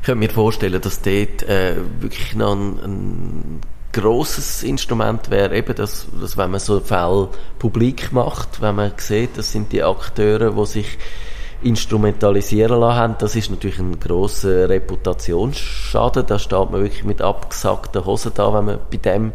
Ich 0.00 0.06
könnte 0.06 0.18
mir 0.18 0.30
vorstellen, 0.30 0.80
dass 0.80 1.00
dort 1.00 1.42
äh, 1.44 1.76
wirklich 2.00 2.34
noch 2.34 2.56
ein, 2.56 2.78
ein 2.82 3.60
grosses 3.92 4.62
Instrument 4.64 5.30
wäre, 5.30 5.56
eben, 5.56 5.74
dass, 5.76 6.06
dass 6.20 6.36
wenn 6.36 6.50
man 6.50 6.60
so 6.60 6.80
Fälle 6.80 7.28
publik 7.58 8.12
macht, 8.12 8.60
wenn 8.60 8.74
man 8.74 8.92
sieht, 8.96 9.38
das 9.38 9.52
sind 9.52 9.70
die 9.72 9.82
Akteure, 9.82 10.52
die 10.52 10.66
sich 10.66 10.98
instrumentalisieren 11.62 12.80
lassen 12.80 12.98
haben, 12.98 13.14
das 13.18 13.36
ist 13.36 13.50
natürlich 13.50 13.78
ein 13.78 13.98
grosser 13.98 14.68
Reputationsschaden. 14.68 16.26
Da 16.26 16.38
steht 16.38 16.70
man 16.70 16.82
wirklich 16.82 17.04
mit 17.04 17.22
abgesackten 17.22 18.04
Hosen 18.04 18.32
da, 18.34 18.52
wenn 18.54 18.64
man 18.64 18.78
bei 18.90 18.96
dem, 18.98 19.32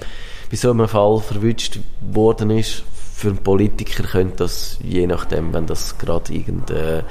bei 0.50 0.58
so 0.58 0.72
einem 0.72 0.88
Fall 0.88 1.20
verwünscht 1.20 1.80
worden 2.02 2.52
ist. 2.52 2.84
Für 3.14 3.30
einen 3.30 3.38
Politiker 3.38 4.04
könnte 4.04 4.38
das, 4.44 4.78
je 4.84 5.08
nachdem, 5.08 5.54
wenn 5.54 5.66
das 5.66 5.98
gerade 5.98 6.34
irgend, 6.34 6.70
äh, 6.70 7.04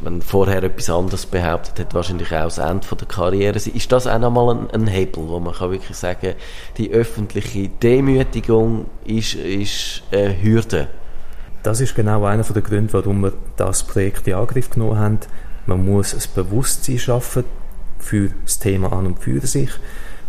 wenn 0.00 0.22
vorher 0.22 0.62
etwas 0.62 0.90
anderes 0.90 1.26
behauptet 1.26 1.78
hat, 1.78 1.94
wahrscheinlich 1.94 2.32
auch 2.32 2.44
das 2.44 2.58
Ende 2.58 2.86
der 2.86 3.08
Karriere 3.08 3.58
sein. 3.58 3.74
Ist 3.74 3.90
das 3.90 4.06
auch 4.06 4.18
nochmal 4.18 4.56
ein, 4.56 4.70
ein 4.70 4.86
Hebel, 4.86 5.28
wo 5.28 5.40
man 5.40 5.54
kann 5.54 5.70
wirklich 5.70 5.96
sagen, 5.96 6.34
die 6.76 6.90
öffentliche 6.90 7.68
Demütigung 7.68 8.86
ist, 9.04 9.34
ist 9.34 10.02
eine 10.12 10.40
Hürde 10.42 10.88
das 11.62 11.80
ist 11.80 11.94
genau 11.94 12.24
einer 12.24 12.42
der 12.42 12.62
Gründe, 12.62 12.92
warum 12.92 13.22
wir 13.22 13.32
das 13.56 13.84
Projekt 13.84 14.26
in 14.26 14.34
Angriff 14.34 14.70
genommen 14.70 14.98
haben. 14.98 15.18
Man 15.66 15.84
muss 15.86 16.14
ein 16.14 16.22
Bewusstsein 16.34 16.98
schaffen 16.98 17.44
für 17.98 18.30
das 18.44 18.58
Thema 18.58 18.92
an 18.92 19.06
und 19.06 19.20
für 19.20 19.40
sich 19.46 19.70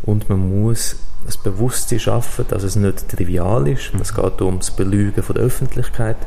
und 0.04 0.30
man 0.30 0.64
muss 0.64 0.96
ein 1.26 1.34
Bewusstsein 1.44 2.00
schaffen, 2.00 2.46
dass 2.50 2.64
es 2.64 2.76
nicht 2.76 3.10
trivial 3.10 3.68
ist. 3.68 3.92
Es 4.00 4.14
geht 4.14 4.42
um 4.42 4.60
das 4.60 4.72
Belügen 4.72 5.24
von 5.24 5.36
der 5.36 5.46
Öffentlichkeit. 5.46 6.18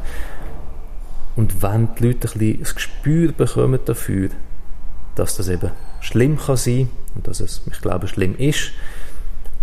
Und 1.36 1.62
wenn 1.62 1.88
die 1.98 2.06
Leute 2.06 2.28
ein 2.28 2.38
bisschen 2.38 2.60
das 2.60 2.74
Gespür 2.74 3.32
bekommen 3.32 3.78
dafür, 3.84 4.30
dass 5.14 5.36
das 5.36 5.48
eben 5.48 5.70
schlimm 6.00 6.38
kann 6.38 6.56
sein 6.56 6.88
und 7.14 7.28
dass 7.28 7.40
es, 7.40 7.62
ich 7.70 7.80
glaube, 7.80 8.08
schlimm 8.08 8.34
ist, 8.36 8.72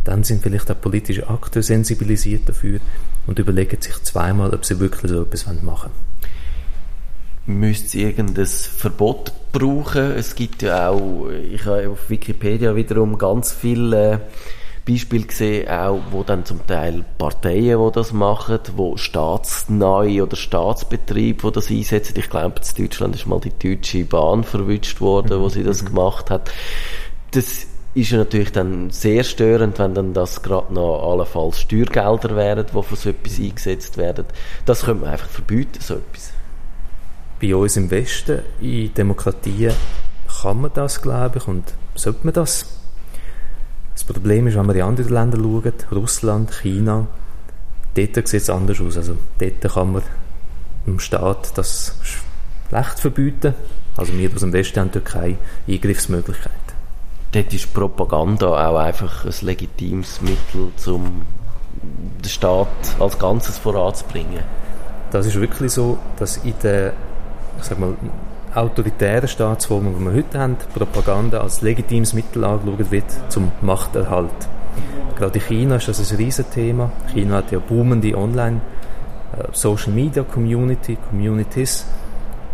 dann 0.04 0.24
sind 0.24 0.44
vielleicht 0.44 0.70
auch 0.70 0.80
politische 0.80 1.30
Akteure 1.30 1.64
sensibilisiert 1.64 2.48
dafür 2.48 2.80
und 3.28 3.40
überlegen 3.40 3.82
sich 3.82 4.02
zweimal, 4.04 4.54
ob 4.54 4.66
sie 4.66 4.80
wirklich 4.80 5.12
so 5.12 5.24
etwas 5.24 5.46
machen 5.46 5.64
wollen. 5.66 5.92
Müsste 7.46 7.88
es 7.88 7.96
irgendein 7.96 8.46
Verbot 8.46 9.34
brauchen? 9.52 10.12
Es 10.12 10.36
gibt 10.36 10.62
ja 10.62 10.90
auch, 10.90 11.30
ich 11.30 11.66
habe 11.66 11.90
auf 11.90 12.10
Wikipedia 12.10 12.76
wiederum 12.76 13.18
ganz 13.18 13.52
viele 13.52 14.22
Beispiele 14.86 15.26
gesehen, 15.26 15.70
auch, 15.70 16.02
wo 16.12 16.24
dann 16.24 16.46
zum 16.46 16.66
Teil 16.68 17.06
Parteien, 17.18 17.80
die 17.86 17.92
das 17.94 18.12
machen, 18.12 18.60
wo 18.76 18.98
staatsnahe 18.98 20.24
oder 20.24 20.36
Staatsbetriebe, 20.36 21.48
die 21.48 21.54
das 21.54 21.70
einsetzen. 21.70 22.16
Ich 22.18 22.30
glaube, 22.30 22.56
in 22.78 22.84
Deutschland 22.86 23.16
ist 23.16 23.26
mal 23.26 23.40
die 23.40 23.52
Deutsche 23.58 24.04
Bahn 24.04 24.44
verwünscht 24.44 25.00
worden, 25.00 25.40
wo 25.40 25.48
sie 25.48 25.64
das 25.64 25.84
mhm. 25.84 25.88
gemacht 25.88 26.30
hat. 26.30 26.52
Das 27.32 27.66
ist 27.96 28.10
ja 28.10 28.18
natürlich 28.18 28.52
dann 28.52 28.90
sehr 28.90 29.24
störend, 29.24 29.78
wenn 29.78 29.94
dann 29.94 30.14
das 30.14 30.42
gerade 30.42 30.74
noch 30.74 31.12
allenfalls 31.12 31.60
Steuergelder 31.60 32.36
wären, 32.36 32.66
die 32.66 32.84
für 32.84 32.96
so 32.96 33.10
etwas 33.10 33.40
eingesetzt 33.40 33.98
werden. 33.98 34.26
Das 34.66 34.84
könnte 34.84 35.04
man 35.04 35.14
einfach 35.14 35.30
verbieten, 35.30 35.80
so 35.80 35.96
etwas. 35.96 36.32
Bei 37.40 37.56
uns 37.56 37.78
im 37.78 37.92
Westen, 37.92 38.40
in 38.62 38.94
Demokratien, 38.94 39.74
kann 40.42 40.62
man 40.62 40.72
das, 40.74 41.02
glaube 41.02 41.38
ich, 41.38 41.48
und 41.48 41.74
sollte 41.94 42.22
man 42.24 42.34
das. 42.34 42.66
Das 43.94 44.04
Problem 44.04 44.48
ist, 44.48 44.58
wenn 44.58 44.66
wir 44.66 44.76
in 44.76 44.82
andere 44.82 45.10
Länder 45.10 45.38
schauen, 45.38 45.74
Russland, 45.92 46.52
China, 46.52 47.06
dort 47.94 48.28
sieht 48.28 48.42
es 48.42 48.50
anders 48.50 48.82
aus. 48.82 48.98
Also 48.98 49.18
dort 49.38 49.62
kann 49.62 49.92
man 49.92 50.02
im 50.88 51.00
Staat 51.00 51.56
das 51.56 51.96
schlecht 52.02 53.00
verbieten. 53.00 53.54
Also 53.96 54.18
wir 54.18 54.34
aus 54.34 54.40
dem 54.40 54.52
Westen 54.52 54.80
haben 54.80 54.92
dort 54.92 55.06
keine 55.06 55.38
Eingriffsmöglichkeit 55.68 56.63
dort 57.34 57.54
ist 57.54 57.74
Propaganda 57.74 58.48
auch 58.48 58.78
einfach 58.78 59.26
ein 59.26 59.34
legitimes 59.42 60.22
Mittel, 60.22 60.72
um 60.88 61.24
den 62.24 62.30
Staat 62.30 62.68
als 63.00 63.20
Ganzes 63.20 63.58
voranzubringen. 63.58 64.44
Das 65.12 65.26
ist 65.26 65.40
wirklich 65.40 65.72
so, 65.72 65.98
dass 66.18 66.38
in 66.38 66.54
der 66.64 66.94
ich 67.60 67.64
sag 67.64 67.80
mal, 67.80 67.96
autoritären 68.54 69.28
Staatsformen, 69.28 69.96
die 69.98 70.06
wir 70.06 70.14
heute 70.14 70.40
haben, 70.40 70.58
Propaganda 70.74 71.42
als 71.42 71.62
legitimes 71.62 72.14
Mittel 72.14 72.44
angeschaut 72.44 72.92
wird 72.92 73.06
zum 73.30 73.52
Machterhalt. 73.62 74.30
Gerade 75.18 75.40
in 75.40 75.46
China 75.46 75.76
ist 75.76 75.88
das 75.88 76.12
ein 76.12 76.18
Riesenthema. 76.18 76.92
China 77.14 77.38
hat 77.38 77.52
ja 77.52 77.60
boomende 77.60 78.16
Online- 78.18 78.62
äh, 79.38 79.48
Social 79.54 79.92
Media 79.92 80.24
Community, 80.24 80.98
Communities, 81.10 81.86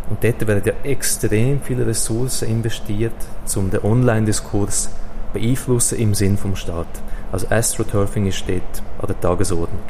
und 0.09 0.23
dort 0.23 0.47
werden 0.47 0.63
ja 0.65 0.73
extrem 0.83 1.61
viele 1.61 1.85
Ressourcen 1.85 2.49
investiert, 2.49 3.13
um 3.55 3.69
den 3.69 3.83
Online-Diskurs 3.83 4.89
beeinflussen 5.33 5.99
im 5.99 6.13
Sinn 6.13 6.37
vom 6.37 6.55
Staat. 6.55 6.87
Also 7.31 7.47
Astroturfing 7.49 8.27
ist 8.27 8.43
dort 8.47 8.83
an 8.99 9.07
der 9.07 9.19
Tagesordnung. 9.19 9.83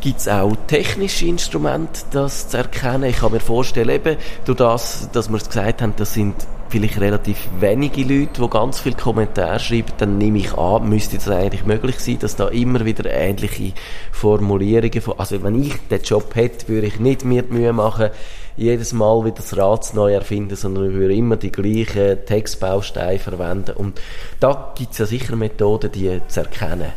Gibt 0.00 0.20
es 0.20 0.28
auch 0.28 0.54
technische 0.66 1.26
Instrumente, 1.26 2.02
das 2.10 2.48
zu 2.48 2.58
erkennen? 2.58 3.04
Ich 3.04 3.20
kann 3.20 3.32
mir 3.32 3.40
vorstellen, 3.40 3.88
eben 3.88 4.16
durch 4.44 4.58
das, 4.58 5.08
dass 5.12 5.30
wir 5.30 5.36
es 5.36 5.48
gesagt 5.48 5.80
haben, 5.80 5.94
das 5.96 6.12
sind 6.14 6.34
vielleicht 6.68 7.00
relativ 7.00 7.48
wenige 7.60 8.02
Leute, 8.02 8.42
die 8.42 8.50
ganz 8.50 8.80
viele 8.80 8.96
Kommentare 8.96 9.60
schreiben, 9.60 9.92
dann 9.98 10.18
nehme 10.18 10.38
ich 10.38 10.54
an, 10.54 10.88
müsste 10.88 11.16
es 11.16 11.28
eigentlich 11.28 11.64
möglich 11.64 12.00
sein, 12.00 12.18
dass 12.18 12.36
da 12.36 12.48
immer 12.48 12.84
wieder 12.84 13.10
ähnliche 13.10 13.72
Formulierungen 14.10 15.00
von, 15.00 15.18
also 15.18 15.42
wenn 15.42 15.62
ich 15.62 15.74
den 15.88 16.02
Job 16.02 16.34
hätte, 16.34 16.68
würde 16.68 16.86
ich 16.86 16.98
nicht 16.98 17.24
mehr 17.24 17.42
die 17.42 17.52
Mühe 17.52 17.72
machen, 17.72 18.10
jedes 18.56 18.92
Mal 18.92 19.24
wieder 19.24 19.36
das 19.36 19.56
Rad 19.56 19.94
neu 19.94 20.12
erfinden, 20.12 20.56
sondern 20.56 20.90
ich 20.90 20.94
würde 20.94 21.14
immer 21.14 21.36
die 21.36 21.50
gleichen 21.50 22.24
Textbausteine 22.24 23.18
verwenden. 23.18 23.72
Und 23.72 24.00
da 24.40 24.72
gibt 24.76 24.92
es 24.92 24.98
ja 24.98 25.06
sicher 25.06 25.36
Methoden, 25.36 25.90
die 25.90 26.20
zu 26.28 26.40
erkennen. 26.40 26.92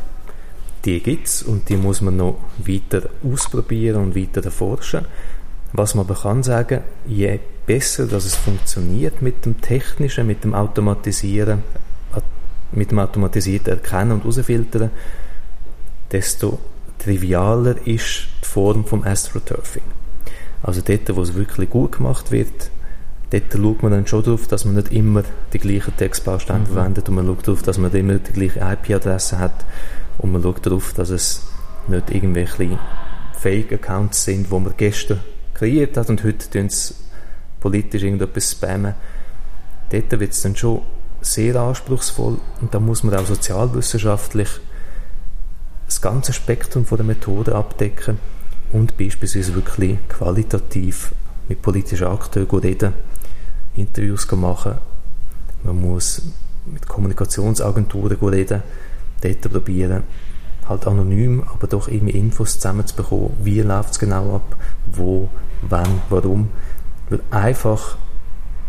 Die 0.86 1.02
gibt 1.02 1.28
es 1.28 1.44
und 1.44 1.68
die 1.70 1.78
muss 1.78 2.02
man 2.02 2.18
noch 2.18 2.38
weiter 2.60 3.10
ausprobieren 3.24 4.02
und 4.04 4.16
weiter 4.16 4.44
erforschen. 4.44 5.06
Was 5.74 5.96
man 5.96 6.06
aber 6.06 6.16
kann 6.16 6.44
sagen, 6.44 6.82
je 7.06 7.40
besser 7.66 8.06
dass 8.06 8.26
es 8.26 8.36
funktioniert 8.36 9.22
mit 9.22 9.46
dem 9.46 9.60
Technischen, 9.60 10.28
mit 10.28 10.44
dem 10.44 10.54
Automatisieren, 10.54 11.64
mit 12.72 12.92
dem 12.92 13.00
automatisierten 13.00 13.74
Erkennen 13.74 14.14
und 14.14 14.26
Rausfiltern, 14.26 14.92
desto 16.12 16.60
trivialer 17.00 17.76
ist 17.86 18.28
die 18.42 18.48
Form 18.48 18.86
vom 18.86 19.04
Astroturfing. 19.04 19.97
Also 20.68 20.82
dort, 20.82 21.16
wo 21.16 21.22
es 21.22 21.34
wirklich 21.34 21.70
gut 21.70 21.94
gemacht 21.94 22.30
wird, 22.30 22.72
dort 23.30 23.54
schaut 23.54 23.84
man 23.84 23.94
dann 23.94 24.06
schon 24.06 24.22
darauf, 24.22 24.48
dass 24.48 24.66
man 24.66 24.76
nicht 24.76 24.92
immer 24.92 25.24
die 25.54 25.60
gleichen 25.60 25.96
Textbausteine 25.96 26.60
mhm. 26.60 26.66
verwendet 26.66 27.08
und 27.08 27.16
man 27.16 27.26
schaut 27.26 27.48
darauf, 27.48 27.62
dass 27.62 27.78
man 27.78 27.94
immer 27.94 28.16
die 28.16 28.34
gleiche 28.34 28.60
IP-Adresse 28.60 29.40
hat 29.40 29.64
und 30.18 30.34
man 30.34 30.44
schaut 30.44 30.66
darauf, 30.66 30.92
dass 30.94 31.10
es 31.10 31.44
nicht 31.88 32.12
irgendwelche 32.12 32.78
Fake-Accounts 33.40 34.26
sind, 34.26 34.52
wo 34.52 34.60
man 34.60 34.74
gestern 34.76 35.22
kreiert 35.54 35.96
hat 35.96 36.10
und 36.10 36.26
heute 36.26 36.50
tun 36.50 36.68
sie 36.68 36.96
politisch 37.62 38.04
irgendetwas 38.04 38.52
spammen. 38.52 38.94
Dort 39.90 40.20
wird 40.20 40.34
es 40.34 40.42
dann 40.42 40.58
schon 40.58 40.82
sehr 41.22 41.56
anspruchsvoll 41.56 42.40
und 42.60 42.74
da 42.74 42.82
muss 42.82 43.04
man 43.06 43.16
auch 43.16 43.26
sozialwissenschaftlich 43.26 44.50
das 45.86 46.02
ganze 46.02 46.34
Spektrum 46.34 46.86
von 46.86 46.98
der 46.98 47.06
Methode 47.06 47.56
abdecken 47.56 48.20
und 48.74 48.98
beispielsweise 48.98 49.56
wirklich 49.56 49.98
qualitativ 50.10 51.14
mit 51.48 51.62
politischen 51.62 52.08
Akteuren 52.08 52.60
reden, 52.60 52.94
Interviews 53.76 54.30
machen. 54.32 54.76
Man 55.64 55.82
muss 55.82 56.22
mit 56.66 56.88
Kommunikationsagenturen 56.88 58.18
reden, 58.30 58.64
dort 59.22 59.42
probieren, 59.42 60.04
halt 60.68 60.86
anonym, 60.86 61.44
aber 61.54 61.68
doch 61.68 61.88
irgendwie 61.88 62.18
Infos 62.18 62.56
zusammenzubekommen, 62.56 63.32
wie 63.42 63.62
läuft 63.62 63.94
es 63.94 64.00
genau 64.00 64.36
ab, 64.36 64.56
wo, 64.92 65.30
wann, 65.62 66.02
warum. 66.10 66.50
Weil 67.10 67.22
einfach, 67.32 67.98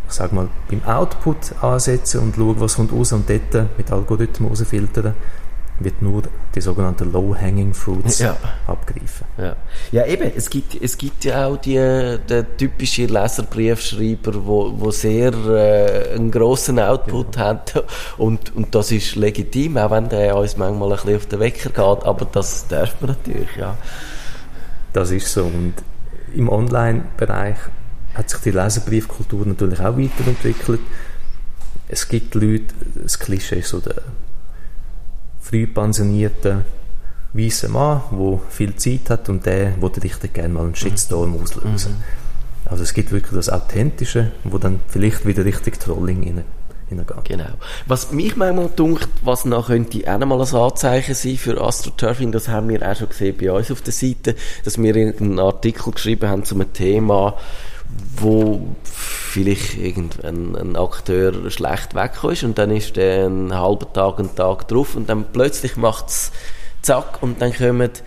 ich 0.07 0.15
sag 0.15 0.33
mal, 0.33 0.49
beim 0.71 0.85
Output 0.85 1.61
ansetzen 1.61 2.21
und 2.21 2.37
schauen, 2.37 2.61
was 2.61 2.77
kommt 2.77 2.93
raus 2.93 3.13
und 3.13 3.29
dort 3.29 3.77
mit 3.77 3.91
Algorithmen 3.91 4.49
rausfiltern, 4.49 5.15
wird 5.81 6.03
nur 6.03 6.23
die 6.55 6.61
sogenannten 6.61 7.13
Low-Hanging 7.13 7.75
Fruits 7.75 8.19
ja. 8.19 8.37
abgreifen. 8.67 9.27
Ja. 9.37 9.57
ja, 9.93 10.07
eben, 10.07 10.31
es 10.35 10.51
gibt, 10.51 10.81
es 10.81 10.99
gibt 10.99 11.25
ja 11.25 11.47
auch 11.47 11.57
die, 11.57 12.19
die 12.29 12.45
typische 12.57 13.07
Leserbriefschreiber, 13.07 14.47
wo, 14.47 14.73
wo 14.77 14.91
sehr 14.91 15.33
äh, 15.33 16.15
einen 16.15 16.31
grossen 16.31 16.81
Output 16.81 17.37
ja. 17.37 17.43
hat 17.43 17.85
und, 18.19 18.55
und 18.57 18.75
das 18.75 18.91
ist 18.91 19.15
legitim, 19.17 19.77
auch 19.77 19.91
wenn 19.91 20.09
der 20.09 20.37
uns 20.37 20.57
manchmal 20.57 20.91
ein 20.91 20.97
bisschen 20.97 21.17
auf 21.17 21.27
den 21.27 21.41
Wecker 21.41 21.71
geht, 21.71 22.05
aber 22.07 22.25
das 22.25 22.67
darf 22.67 23.01
man 23.01 23.11
natürlich, 23.11 23.55
ja. 23.57 23.77
Das 24.93 25.11
ist 25.11 25.33
so 25.33 25.45
und 25.45 25.75
im 26.35 26.49
Online-Bereich 26.49 27.57
hat 28.15 28.31
sich 28.31 28.41
die 28.41 28.51
Leserbriefkultur 28.51 29.47
natürlich 29.47 29.81
auch 29.81 29.97
weiterentwickelt. 29.97 30.81
Es 31.87 32.09
gibt 32.09 32.35
Leute, 32.35 32.75
das 32.95 33.19
Klischee 33.19 33.61
ist 33.61 33.69
so 33.69 33.81
der 33.81 34.03
früh 35.49 35.67
pensionierten 35.67 36.65
weißen 37.33 37.71
Mann, 37.71 38.03
der 38.11 38.41
viel 38.51 38.77
Zeit 38.77 39.11
hat 39.11 39.29
und 39.29 39.47
der 39.47 39.81
würde 39.81 40.03
richtig 40.03 40.35
gerne 40.35 40.55
mal 40.55 40.65
einen 40.65 40.75
Shitstorm 40.75 41.31
mhm. 41.31 41.43
auslösen. 41.43 41.93
Mhm. 41.93 42.71
Also 42.71 42.83
es 42.83 42.93
gibt 42.93 43.13
wirklich 43.13 43.35
das 43.35 43.49
Authentische, 43.49 44.33
wo 44.45 44.59
dann 44.59 44.81
vielleicht 44.89 45.27
wieder 45.27 45.45
richtig 45.45 45.81
Trolling 45.81 46.25
rein, 46.25 46.45
hineingeht. 46.89 47.25
Genau. 47.25 47.47
Was 47.87 48.13
mich 48.13 48.37
manchmal 48.37 48.69
dunkt, 48.75 49.09
was 49.23 49.45
noch 49.45 49.69
könnte 49.69 50.01
auch 50.13 50.19
mal 50.27 50.41
ein 50.41 50.55
Anzeichen 50.55 51.15
sein 51.15 51.37
für 51.37 51.61
AstroTurfing, 51.61 52.33
das 52.33 52.49
haben 52.49 52.69
wir 52.69 52.83
auch 52.83 52.97
schon 52.97 53.09
gesehen 53.09 53.37
bei 53.39 53.51
uns 53.51 53.71
auf 53.71 53.81
der 53.81 53.93
Seite, 53.93 54.35
dass 54.65 54.81
wir 54.81 54.95
einen 54.95 55.39
Artikel 55.39 55.93
geschrieben 55.93 56.29
haben 56.29 56.45
zu 56.45 56.57
einem 56.57 56.73
Thema, 56.73 57.37
wo 58.17 58.61
vielleicht 58.83 59.77
irgendein 59.77 60.57
ein 60.57 60.77
Akteur 60.77 61.51
schlecht 61.51 61.95
weggekommen 61.95 62.35
ist 62.35 62.45
und 62.45 62.59
dann 62.59 62.71
ist 62.71 62.97
der 62.97 63.27
einen 63.27 63.55
halben 63.55 63.93
Tag, 63.93 64.19
einen 64.19 64.35
Tag 64.35 64.69
drauf 64.69 64.97
und 64.97 65.09
dann 65.09 65.27
plötzlich 65.33 65.77
macht 65.77 66.09
es 66.09 66.33
zack 66.83 67.23
und 67.23 67.41
dann 67.41 67.53
kommt, 67.53 68.03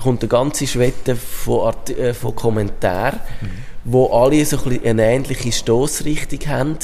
kommt 0.00 0.22
eine 0.22 0.28
ganze 0.28 0.66
Schwette 0.66 1.16
von, 1.16 1.66
Art 1.66 1.90
äh, 1.90 2.14
von 2.14 2.34
Kommentaren, 2.34 3.20
mhm. 3.40 3.48
wo 3.84 4.06
alle 4.12 4.44
so 4.44 4.58
ein 4.64 4.84
eine 4.84 5.04
ähnliche 5.04 5.52
Stoßrichtung 5.52 6.48
haben 6.48 6.78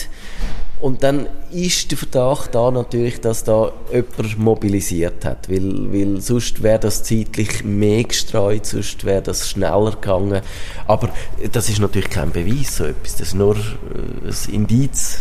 und 0.81 1.03
dann 1.03 1.27
ist 1.51 1.91
der 1.91 1.99
Verdacht 1.99 2.55
da 2.55 2.71
natürlich, 2.71 3.21
dass 3.21 3.45
da 3.45 3.73
jemand 3.91 4.39
mobilisiert 4.39 5.25
hat, 5.25 5.49
weil, 5.49 5.93
weil 5.93 6.21
sonst 6.21 6.63
wäre 6.63 6.79
das 6.79 7.03
zeitlich 7.03 7.65
mehr 7.65 8.05
gestreut, 8.05 8.67
sonst 8.67 9.05
wäre 9.05 9.23
das 9.23 9.49
schneller 9.49 9.93
gegangen. 9.93 10.43
Aber 10.87 11.09
das 11.51 11.71
ist 11.71 11.81
natürlich 11.81 12.11
kein 12.11 12.31
Beweis, 12.31 12.77
so 12.77 12.85
etwas, 12.85 13.17
das 13.17 13.29
ist 13.29 13.35
nur 13.35 13.57
äh, 13.57 14.29
ein 14.29 14.55
Indiz. 14.55 15.21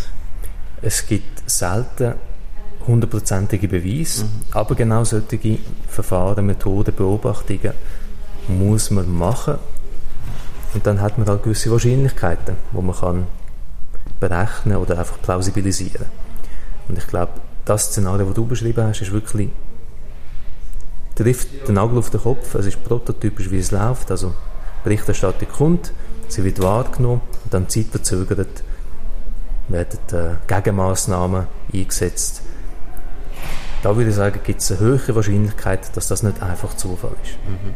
Es 0.82 1.06
gibt 1.08 1.50
selten 1.50 2.16
hundertprozentige 2.86 3.68
Beweise, 3.68 4.26
mhm. 4.26 4.30
aber 4.52 4.76
genau 4.76 5.04
solche 5.06 5.58
Verfahren, 5.88 6.46
Methoden, 6.46 6.94
Beobachtungen 6.94 7.74
muss 8.48 8.92
man 8.92 9.10
machen 9.10 9.56
und 10.74 10.86
dann 10.86 11.02
hat 11.02 11.18
man 11.18 11.28
halt 11.28 11.44
gewisse 11.44 11.72
Wahrscheinlichkeiten, 11.72 12.58
wo 12.74 12.82
man 12.82 12.96
kann 12.96 13.28
berechnen 14.20 14.78
oder 14.78 15.00
einfach 15.00 15.22
plausibilisieren. 15.22 16.06
Und 16.88 16.98
ich 16.98 17.08
glaube, 17.08 17.34
das 17.66 17.88
Szenario, 17.88 18.26
das 18.26 18.36
du 18.36 18.46
beschrieben 18.46 18.88
hast, 18.88 19.02
ist 19.02 19.12
wirklich 19.12 19.50
trifft 21.16 21.68
den 21.68 21.76
Nagel 21.76 21.98
auf 21.98 22.10
den 22.10 22.22
Kopf. 22.22 22.54
Es 22.56 22.66
ist 22.66 22.84
prototypisch, 22.84 23.50
wie 23.50 23.60
es 23.60 23.72
läuft. 23.72 24.12
Also 24.12 24.34
Berichterstattung 24.84 25.48
kommt, 25.50 25.94
sie 26.28 26.44
wird 26.44 26.62
wahrgenommen 26.62 27.22
und 27.44 27.54
dann 27.54 27.70
zeitverzögert 27.70 28.64
werden 29.68 30.00
äh, 30.12 30.36
Gegenmaßnahmen 30.48 31.48
eingesetzt. 31.74 32.42
Da 33.82 33.96
würde 33.96 34.10
ich 34.10 34.16
sagen, 34.16 34.40
gibt 34.44 34.62
es 34.62 34.72
eine 34.72 34.80
höhere 34.80 35.16
Wahrscheinlichkeit, 35.16 35.96
dass 35.96 36.08
das 36.08 36.24
nicht 36.24 36.42
einfach 36.42 36.76
Zufall 36.76 37.16
ist. 37.24 37.38
Mhm. 37.48 37.74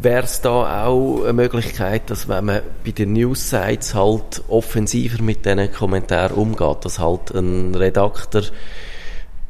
Wäre 0.00 0.24
es 0.24 0.40
da 0.40 0.86
auch 0.86 1.22
eine 1.22 1.32
Möglichkeit, 1.32 2.10
dass 2.10 2.28
wenn 2.28 2.46
man 2.46 2.62
bei 2.84 2.90
den 2.90 3.12
News-Sites 3.12 3.94
halt 3.94 4.42
offensiver 4.48 5.22
mit 5.22 5.44
diesen 5.44 5.72
Kommentaren 5.72 6.36
umgeht, 6.36 6.84
dass 6.84 6.98
halt 6.98 7.30
ein 7.30 7.74
Redakteur 7.76 8.42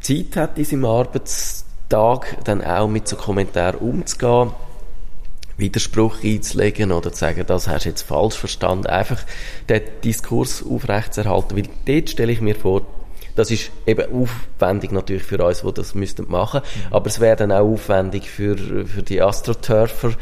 Zeit 0.01 0.37
hat 0.37 0.59
in 0.59 0.65
seinem 0.65 0.85
Arbeitstag, 0.85 2.45
dann 2.45 2.63
auch 2.63 2.89
mit 2.89 3.09
so 3.09 3.17
Kommentaren 3.17 3.81
umzugehen, 3.81 4.53
Widerspruch 5.57 6.23
einzulegen 6.23 6.93
oder 6.93 7.13
zu 7.13 7.21
sagen, 7.21 7.45
das 7.47 7.67
hast 7.67 7.85
du 7.85 7.89
jetzt 7.89 8.03
falsch 8.03 8.37
verstanden, 8.37 8.87
einfach 8.87 9.23
den 9.69 9.83
Diskurs 10.05 10.63
aufrechtzuerhalten, 10.63 11.57
weil 11.57 11.69
dort 11.87 12.11
stelle 12.11 12.33
ich 12.33 12.41
mir 12.41 12.55
vor, 12.55 12.83
das 13.39 13.51
ist 13.53 13.71
eben 13.87 14.05
aufwendig 14.13 14.91
natürlich 14.91 15.23
für 15.23 15.45
uns, 15.45 15.63
die 15.63 15.73
das 15.73 15.95
müssten 15.95 16.29
machen, 16.29 16.61
mhm. 16.63 16.93
aber 16.93 17.07
es 17.07 17.21
wäre 17.21 17.37
dann 17.37 17.53
auch 17.53 17.61
aufwendig 17.61 18.31
für, 18.31 18.57
für 18.57 19.03
die 19.03 19.23
Astroturfer, 19.23 20.13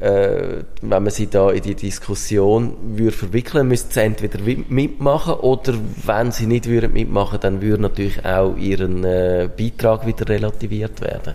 äh, 0.00 0.62
wenn 0.80 1.02
man 1.02 1.10
sie 1.10 1.28
da 1.28 1.50
in 1.50 1.62
die 1.62 1.74
Diskussion 1.74 2.76
würde 2.96 3.16
verwickeln, 3.16 3.68
müsste 3.68 3.94
sie 3.94 4.00
entweder 4.00 4.38
mitmachen 4.68 5.34
oder 5.34 5.74
wenn 6.04 6.30
sie 6.30 6.46
nicht 6.46 6.66
würden 6.66 6.92
mitmachen, 6.92 7.38
dann 7.40 7.60
würde 7.60 7.82
natürlich 7.82 8.24
auch 8.24 8.56
ihren 8.56 9.04
äh, 9.04 9.48
Beitrag 9.56 10.06
wieder 10.06 10.28
relativiert 10.28 11.00
werden. 11.00 11.34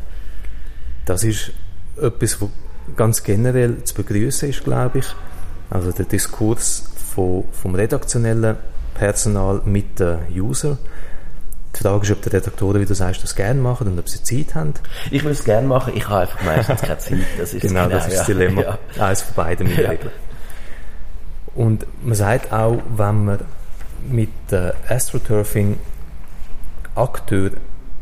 Das 1.06 1.24
ist 1.24 1.52
etwas, 2.02 2.42
was 2.42 2.50
ganz 2.96 3.24
generell 3.24 3.84
zu 3.84 3.94
begrüßen 3.94 4.50
ist, 4.50 4.64
glaube 4.64 5.00
ich. 5.00 5.06
Also 5.70 5.92
der 5.92 6.06
Diskurs 6.06 6.90
von, 7.14 7.44
vom 7.52 7.76
redaktionellen 7.76 8.58
Personal 8.94 9.62
mit 9.66 10.00
den 10.00 10.20
User 10.34 10.78
die 11.76 11.84
Frage 11.84 12.04
ist, 12.04 12.12
ob 12.12 12.22
die 12.22 12.30
Redaktoren, 12.30 12.82
wie 12.82 12.86
du 12.86 12.96
sagst, 12.96 13.24
das 13.24 13.36
gerne 13.36 13.62
machen 13.62 13.88
und 13.88 14.00
ob 14.00 14.10
sie 14.10 14.24
Zeit 14.24 14.56
haben. 14.56 14.74
Ich 15.12 15.24
will 15.24 15.32
es 15.32 15.44
gerne 15.44 15.68
machen, 15.68 15.94
ich 15.96 16.08
habe 16.08 16.22
einfach 16.22 16.42
meistens 16.44 16.82
keine 16.82 16.98
Zeit. 16.98 17.20
Das 17.38 17.54
ist 17.54 17.62
genau, 17.62 17.88
das, 17.88 18.06
genau, 18.06 18.08
ist 18.08 18.18
das 18.18 18.26
Dilemma. 18.26 18.62
Ja. 18.62 18.80
Eines 19.00 19.22
von 19.22 19.36
beiden 19.36 19.68
in 19.68 19.76
der 19.76 19.84
ja. 19.86 19.90
Regel. 19.92 20.12
Und 21.56 21.86
man 22.04 22.16
sagt 22.16 22.52
auch, 22.52 22.82
wenn 22.96 23.26
man 23.26 23.40
mit 24.10 24.30
äh, 24.52 24.72
Astroturfing 24.88 25.78
Akteur 26.96 27.52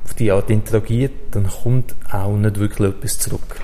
auf 0.05 0.13
die 0.13 0.31
Art 0.31 0.49
interagiert, 0.49 1.13
dann 1.31 1.47
kommt 1.47 1.95
auch 2.11 2.35
nicht 2.35 2.59
wirklich 2.59 2.89
etwas 2.89 3.19
zurück. 3.19 3.61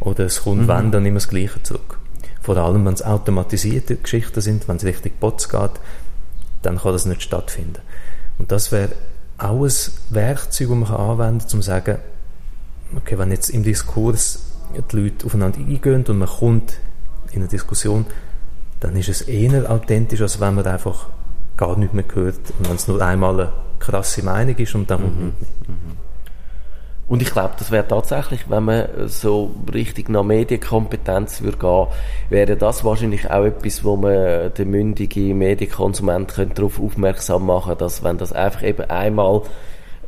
Oder 0.00 0.26
es 0.26 0.42
kommt, 0.42 0.62
mhm. 0.62 0.68
wenn, 0.68 0.90
dann 0.92 1.06
immer 1.06 1.16
das 1.16 1.28
Gleiche 1.28 1.62
zurück. 1.62 1.98
Vor 2.40 2.56
allem, 2.56 2.84
wenn 2.86 2.94
es 2.94 3.02
automatisierte 3.02 3.96
Geschichten 3.96 4.40
sind, 4.40 4.68
wenn 4.68 4.76
es 4.76 4.84
richtig 4.84 5.20
Bots 5.20 5.48
geht, 5.48 5.70
dann 6.62 6.78
kann 6.78 6.92
das 6.92 7.06
nicht 7.06 7.22
stattfinden. 7.22 7.80
Und 8.38 8.50
das 8.50 8.72
wäre 8.72 8.90
auch 9.42 9.64
ein 9.64 9.72
Werkzeug, 10.10 10.68
das 10.68 10.78
man 10.78 10.90
anwenden 10.90 11.16
kann, 11.16 11.34
um 11.42 11.48
zu 11.48 11.62
sagen, 11.62 11.98
okay, 12.96 13.18
wenn 13.18 13.30
jetzt 13.30 13.50
im 13.50 13.62
Diskurs 13.62 14.40
die 14.74 14.96
Leute 14.96 15.26
aufeinander 15.26 15.58
eingehen 15.58 16.04
und 16.06 16.18
man 16.18 16.28
kommt 16.28 16.74
in 17.32 17.40
eine 17.40 17.48
Diskussion, 17.48 18.06
dann 18.80 18.96
ist 18.96 19.08
es 19.08 19.22
eher 19.22 19.70
authentisch, 19.70 20.20
als 20.20 20.40
wenn 20.40 20.54
man 20.54 20.66
einfach 20.66 21.06
gar 21.56 21.76
nichts 21.78 21.94
mehr 21.94 22.04
hört 22.14 22.40
und 22.58 22.68
wenn 22.68 22.76
es 22.76 22.88
nur 22.88 23.00
einmal 23.00 23.40
eine 23.40 23.52
krasse 23.78 24.22
Meinung 24.22 24.56
ist 24.56 24.74
und 24.74 24.90
dann 24.90 25.00
mhm. 25.00 25.04
kommt 25.04 25.40
nichts 25.40 25.58
mehr. 25.68 25.76
Mhm. 25.76 26.01
Und 27.08 27.20
ich 27.20 27.30
glaube, 27.30 27.54
das 27.58 27.70
wäre 27.70 27.86
tatsächlich, 27.86 28.48
wenn 28.48 28.64
man 28.64 28.86
so 29.06 29.50
richtig 29.72 30.08
nach 30.08 30.22
Medienkompetenz 30.22 31.42
würde 31.42 31.58
gehen, 31.58 31.86
wäre 32.30 32.56
das 32.56 32.84
wahrscheinlich 32.84 33.30
auch 33.30 33.44
etwas, 33.44 33.84
wo 33.84 33.96
man 33.96 34.54
den 34.54 34.70
mündigen 34.70 35.36
Medienkonsument 35.36 36.32
darauf 36.54 36.80
aufmerksam 36.80 37.46
machen 37.46 37.76
dass 37.78 38.02
wenn 38.02 38.18
das 38.18 38.32
einfach 38.32 38.62
eben 38.62 38.88
einmal 38.88 39.42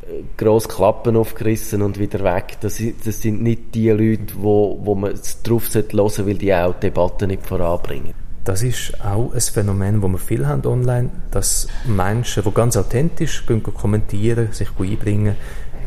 äh, 0.01 0.23
gross 0.37 0.67
Klappen 0.67 1.15
aufgerissen 1.15 1.81
und 1.81 1.99
wieder 1.99 2.23
weg. 2.23 2.57
Das, 2.61 2.81
das 3.03 3.21
sind 3.21 3.43
nicht 3.43 3.75
die 3.75 3.89
Leute, 3.89 4.33
wo, 4.37 4.79
wo 4.81 4.95
man 4.95 5.13
drauf 5.43 5.73
hören 5.73 5.85
sollte, 5.91 6.25
weil 6.25 6.35
die 6.35 6.53
auch 6.53 6.73
Debatten 6.73 7.27
nicht 7.27 7.45
voranbringen. 7.45 8.13
Das 8.45 8.61
ist 8.61 9.03
auch 9.03 9.33
ein 9.33 9.41
Phänomen, 9.41 10.01
das 10.01 10.11
wir 10.11 10.17
viel 10.19 10.45
haben 10.45 10.63
online, 10.67 11.09
dass 11.31 11.67
Menschen, 11.85 12.43
die 12.43 12.51
ganz 12.51 12.77
authentisch 12.77 13.43
kommentieren, 13.75 14.49
sich 14.51 14.69
einbringen, 14.79 15.35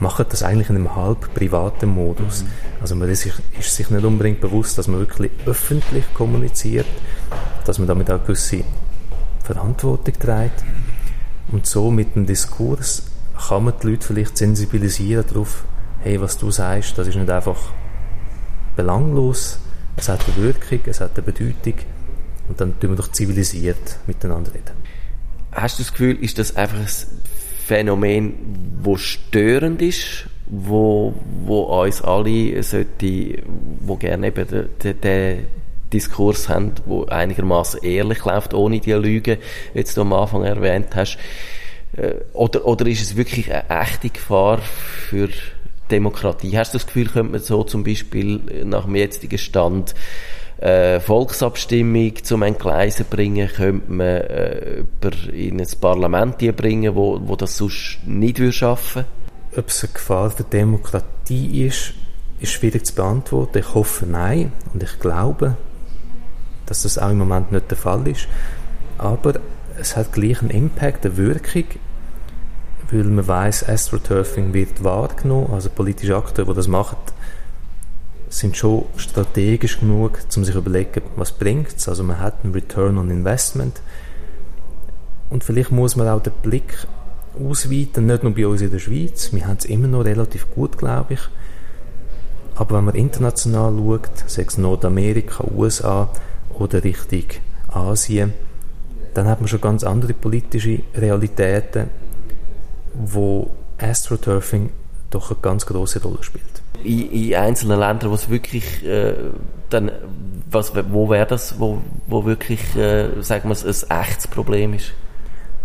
machen 0.01 0.27
das 0.29 0.43
eigentlich 0.43 0.71
in 0.71 0.77
einem 0.77 0.95
halb 0.95 1.35
privaten 1.35 1.89
Modus. 1.89 2.43
Mhm. 2.43 2.49
Also 2.81 2.95
man 2.95 3.09
ist 3.09 3.23
sich, 3.23 3.33
ist 3.59 3.75
sich 3.75 3.91
nicht 3.91 4.05
unbedingt 4.05 4.41
bewusst, 4.41 4.79
dass 4.79 4.89
man 4.89 5.01
wirklich 5.01 5.31
öffentlich 5.47 6.05
kommuniziert, 6.15 6.87
dass 7.65 7.79
man 7.79 7.89
damit 7.89 8.11
auch 8.11 8.23
gewisse 8.23 8.65
Verantwortung 9.45 10.15
trägt. 10.19 10.65
Und 11.51 11.67
so 11.67 11.91
mit 11.91 12.15
dem 12.15 12.27
Diskurs 12.27 13.05
kann 13.49 13.65
man 13.65 13.75
die 13.83 13.89
Leute 13.89 14.07
vielleicht 14.07 14.37
sensibilisieren 14.37 15.25
darauf, 15.27 15.65
hey, 16.01 16.21
was 16.21 16.39
du 16.39 16.51
sagst, 16.51 16.99
das 16.99 17.07
ist 17.07 17.17
nicht 17.17 17.31
einfach 17.31 17.59
belanglos, 18.77 19.59
es 19.97 20.09
hat 20.09 20.21
eine 20.27 20.37
Wirkung, 20.37 20.81
es 20.87 21.01
hat 21.01 21.17
eine 21.17 21.23
Bedeutung 21.25 21.75
und 22.49 22.61
dann 22.61 22.79
tun 22.79 22.91
wir 22.91 22.97
doch 22.97 23.11
zivilisiert 23.11 23.99
miteinander 24.07 24.55
reden. 24.55 24.73
Hast 25.53 25.79
du 25.79 25.83
das 25.83 25.93
Gefühl, 25.93 26.17
ist 26.23 26.39
das 26.39 26.57
einfach 26.57 26.79
ein 26.79 26.87
Phänomen, 27.69 28.33
wo 28.83 28.97
störend 28.97 29.83
ist, 29.83 30.27
wo, 30.47 31.13
wo 31.45 31.83
uns 31.83 32.01
alle 32.01 32.63
sollte, 32.63 33.43
wo 33.81 33.97
gerne 33.97 34.29
eben 34.29 34.47
den, 34.83 35.01
den, 35.03 35.47
Diskurs 35.93 36.49
haben, 36.49 36.73
wo 36.87 37.05
einigermaßen 37.05 37.83
ehrlich 37.83 38.25
läuft, 38.25 38.55
ohne 38.55 38.81
die 38.81 38.93
Lüge, 38.93 39.39
wie 39.75 39.85
du 39.85 40.01
am 40.01 40.15
Anfang 40.15 40.45
erwähnt 40.45 40.95
hast. 40.95 41.19
Äh, 41.95 42.15
oder, 42.33 42.65
oder 42.67 42.87
ist 42.87 43.03
es 43.03 43.17
wirklich 43.17 43.53
eine 43.53 43.69
echte 43.69 44.09
Gefahr 44.09 44.59
für 44.59 45.29
Demokratie? 45.91 46.57
Hast 46.57 46.73
du 46.73 46.79
das 46.79 46.87
Gefühl, 46.87 47.09
könnte 47.09 47.33
man 47.33 47.41
so 47.41 47.65
zum 47.65 47.85
Beispiel 47.85 48.65
nach 48.65 48.87
dem 48.87 48.97
jetzigen 48.97 49.39
Stand 49.39 49.95
äh, 50.59 50.99
Volksabstimmung 51.01 52.13
zum 52.23 52.43
Entgleisen 52.43 53.07
bringen, 53.09 53.49
könnte 53.49 53.93
man 53.93 54.07
äh, 54.07 54.85
in 55.33 55.61
ein 55.61 55.69
Parlament 55.81 56.39
bringen, 56.57 56.95
wo, 56.95 57.21
wo 57.23 57.37
das 57.37 57.57
sonst 57.57 58.01
nicht 58.05 58.39
würde 58.39 58.53
schaffen 58.53 59.05
Ob 59.57 59.69
es 59.69 59.85
eine 59.85 59.93
Gefahr 59.93 60.31
für 60.31 60.45
Demokratie 60.45 61.67
ist, 61.67 61.95
ist 62.41 62.53
schwierig 62.53 62.87
zu 62.87 62.95
beantworten. 62.95 63.59
Ich 63.59 63.75
hoffe 63.75 64.07
nein 64.07 64.53
und 64.73 64.83
ich 64.83 64.99
glaube, 64.99 65.57
dass 66.67 66.83
das 66.83 66.99
auch 66.99 67.11
im 67.11 67.19
Moment 67.19 67.53
nicht 67.53 67.71
der 67.71 67.79
Fall 67.79 68.07
ist. 68.09 68.29
Aber 68.99 69.35
es 69.81 69.97
hat 69.97 70.13
gleich 70.13 70.41
einen 70.41 70.51
Impact, 70.51 71.07
eine 71.07 71.17
Wirkung, 71.17 71.65
weil 72.91 73.05
man 73.05 73.27
weiß, 73.27 73.69
Astroturfing 73.69 74.53
wird 74.53 74.83
wahrgenommen, 74.83 75.53
also 75.53 75.71
politische 75.71 76.17
Akteure, 76.17 76.47
die 76.47 76.55
das 76.55 76.69
machen, 76.69 76.97
sind 78.29 78.57
schon 78.57 78.85
strategisch 78.97 79.81
genug, 79.81 80.19
um 80.37 80.45
sich 80.45 80.55
überlegen, 80.55 81.03
was 81.17 81.33
bringt 81.33 81.77
es. 81.77 81.89
Also 81.89 82.03
man 82.03 82.19
hat 82.19 82.45
einen 82.45 82.53
Return 82.53 82.99
on 82.99 83.11
Investment. 83.11 83.81
Und 85.31 85.45
vielleicht 85.45 85.71
muss 85.71 85.97
man 85.97 86.09
auch 86.09 86.23
den 86.23 86.33
Blick 86.43 86.87
ausweiten, 87.39 88.07
nicht 88.07 88.23
nur 88.23 88.35
bei 88.35 88.47
uns 88.47 88.61
in 88.61 88.71
der 88.71 88.79
Schweiz. 88.79 89.33
Wir 89.33 89.47
haben 89.47 89.59
es 89.59 89.65
immer 89.65 89.89
noch 89.89 90.05
relativ 90.05 90.51
gut, 90.55 90.79
glaube 90.79 91.15
ich. 91.15 91.21
Aber 92.55 92.77
wenn 92.77 92.85
man 92.85 92.95
international 92.95 93.77
schaut, 93.77 94.11
sei 94.27 94.43
es 94.43 94.59
Nordamerika, 94.59 95.45
USA 95.55 96.11
oder 96.55 96.83
Richtung 96.83 97.25
Asien, 97.69 98.33
dann 99.15 99.27
hat 99.27 99.41
man 99.41 99.49
schon 99.49 99.61
ganz 99.61 99.85
andere 99.85 100.15
politische 100.15 100.81
Realitäten, 100.95 101.89
wo 102.95 103.51
Astroturfing 103.79 104.71
doch 105.11 105.31
eine 105.31 105.41
ganz 105.41 105.67
große 105.67 106.03
Rolle 106.03 106.23
spielt 106.23 106.58
in, 106.85 107.11
in 107.11 107.35
einzelnen 107.35 107.79
Ländern, 107.79 108.11
wo 108.11 108.15
es 108.15 108.29
wirklich 108.29 108.85
äh, 108.87 109.15
dann 109.71 109.91
was, 110.51 110.73
wo 110.91 111.11
wäre 111.11 111.27
das, 111.27 111.61
wo, 111.61 111.79
wo 112.07 112.25
wirklich, 112.25 112.75
äh, 112.77 113.21
sagen 113.21 113.49
wir 113.49 113.53
es, 113.53 113.91
ein 113.91 114.01
echtes 114.01 114.27
Problem 114.27 114.75
ist? 114.75 114.93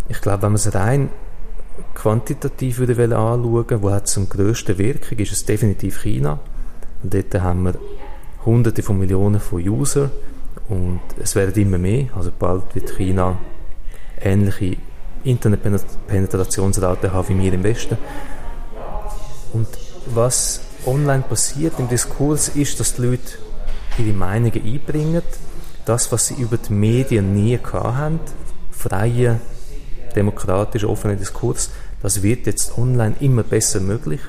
Ich 0.08 0.20
glaube, 0.20 0.42
wenn 0.42 0.50
man 0.50 0.56
es 0.56 0.74
rein 0.74 1.08
quantitativ 1.94 2.78
würde 2.78 3.16
anschauen 3.16 3.82
wo 3.82 3.90
hat 3.90 4.06
es 4.06 4.16
am 4.16 4.28
grössten 4.28 4.78
Wirkung, 4.78 5.18
ist 5.18 5.32
es 5.32 5.44
definitiv 5.44 6.02
China. 6.02 6.38
Und 7.02 7.14
dort 7.14 7.34
haben 7.42 7.64
wir 7.64 7.74
hunderte 8.44 8.82
von 8.82 8.98
Millionen 8.98 9.40
von 9.40 9.66
User 9.66 10.10
und 10.68 11.00
es 11.20 11.34
werden 11.34 11.54
immer 11.60 11.78
mehr. 11.78 12.06
Also 12.14 12.30
bald 12.36 12.74
wird 12.74 12.90
China 12.96 13.38
ähnliche 14.20 14.76
Internetpenetrationsraten 15.24 17.12
haben 17.12 17.28
wie 17.28 17.42
wir 17.42 17.52
im 17.54 17.64
Westen. 17.64 17.98
Und 19.52 19.68
was 20.06 20.60
online 20.86 21.24
passiert 21.28 21.74
im 21.78 21.88
Diskurs, 21.88 22.48
ist, 22.48 22.80
dass 22.80 22.94
die 22.94 23.02
Leute 23.02 23.38
ihre 23.98 24.12
Meinungen 24.12 24.64
einbringen. 24.64 25.22
Das, 25.84 26.10
was 26.12 26.28
sie 26.28 26.34
über 26.34 26.56
die 26.56 26.72
Medien 26.72 27.34
nie 27.34 27.58
hatten, 27.58 28.20
freie 28.70 29.40
demokratischer, 30.16 30.88
offener 30.88 31.16
Diskurs, 31.16 31.70
das 32.02 32.22
wird 32.22 32.46
jetzt 32.46 32.78
online 32.78 33.14
immer 33.20 33.42
besser 33.42 33.80
möglich. 33.80 34.20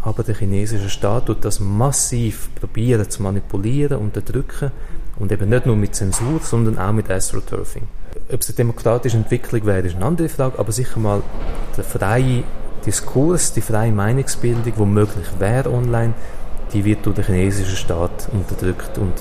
Aber 0.00 0.22
der 0.22 0.36
chinesische 0.36 0.90
Staat 0.90 1.26
tut 1.26 1.44
das 1.44 1.60
massiv 1.60 2.50
probieren 2.54 3.08
zu 3.10 3.22
manipulieren, 3.22 3.98
unterdrücken 3.98 4.70
und 5.18 5.32
eben 5.32 5.48
nicht 5.48 5.66
nur 5.66 5.76
mit 5.76 5.94
Zensur, 5.94 6.40
sondern 6.42 6.78
auch 6.78 6.92
mit 6.92 7.10
Astroturfing. 7.10 7.82
Ob 8.32 8.40
es 8.40 8.48
eine 8.48 8.56
demokratische 8.56 9.16
Entwicklung 9.16 9.66
wäre, 9.66 9.86
ist 9.86 9.96
eine 9.96 10.04
andere 10.04 10.28
Frage, 10.28 10.58
aber 10.58 10.72
sicher 10.72 11.00
mal 11.00 11.22
der 11.76 11.84
freie 11.84 12.44
Diskurs, 12.88 13.52
die 13.52 13.60
freie 13.60 13.92
Meinungsbildung, 13.92 14.64
die 14.64 14.72
möglich 14.82 15.26
wäre 15.38 15.70
online, 15.70 16.14
die 16.72 16.86
wird 16.86 17.04
durch 17.04 17.16
den 17.16 17.26
chinesischen 17.26 17.76
Staat 17.76 18.30
unterdrückt 18.32 18.96
und 18.96 19.12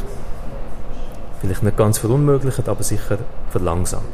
vielleicht 1.41 1.63
nicht 1.63 1.75
ganz 1.75 1.97
verunmöglicht, 1.97 2.69
aber 2.69 2.81
sicher 2.81 3.17
verlangsamt. 3.49 4.05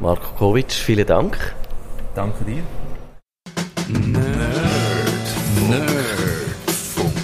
Marco 0.00 0.34
Kovic, 0.36 0.72
vielen 0.72 1.06
Dank. 1.06 1.54
Danke 2.16 2.42
dir. 2.44 2.64
Nerdfunk. 3.86 4.34
Nerdfunk. 5.70 7.14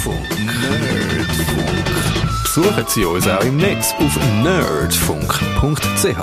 Nerdfunk. 0.00 0.22
Besuchen 2.44 2.84
Sie 2.86 3.04
uns 3.04 3.26
auch 3.26 3.42
im 3.42 3.56
Netz 3.56 3.92
auf 3.98 4.16
nerdfunk.ch. 4.44 6.16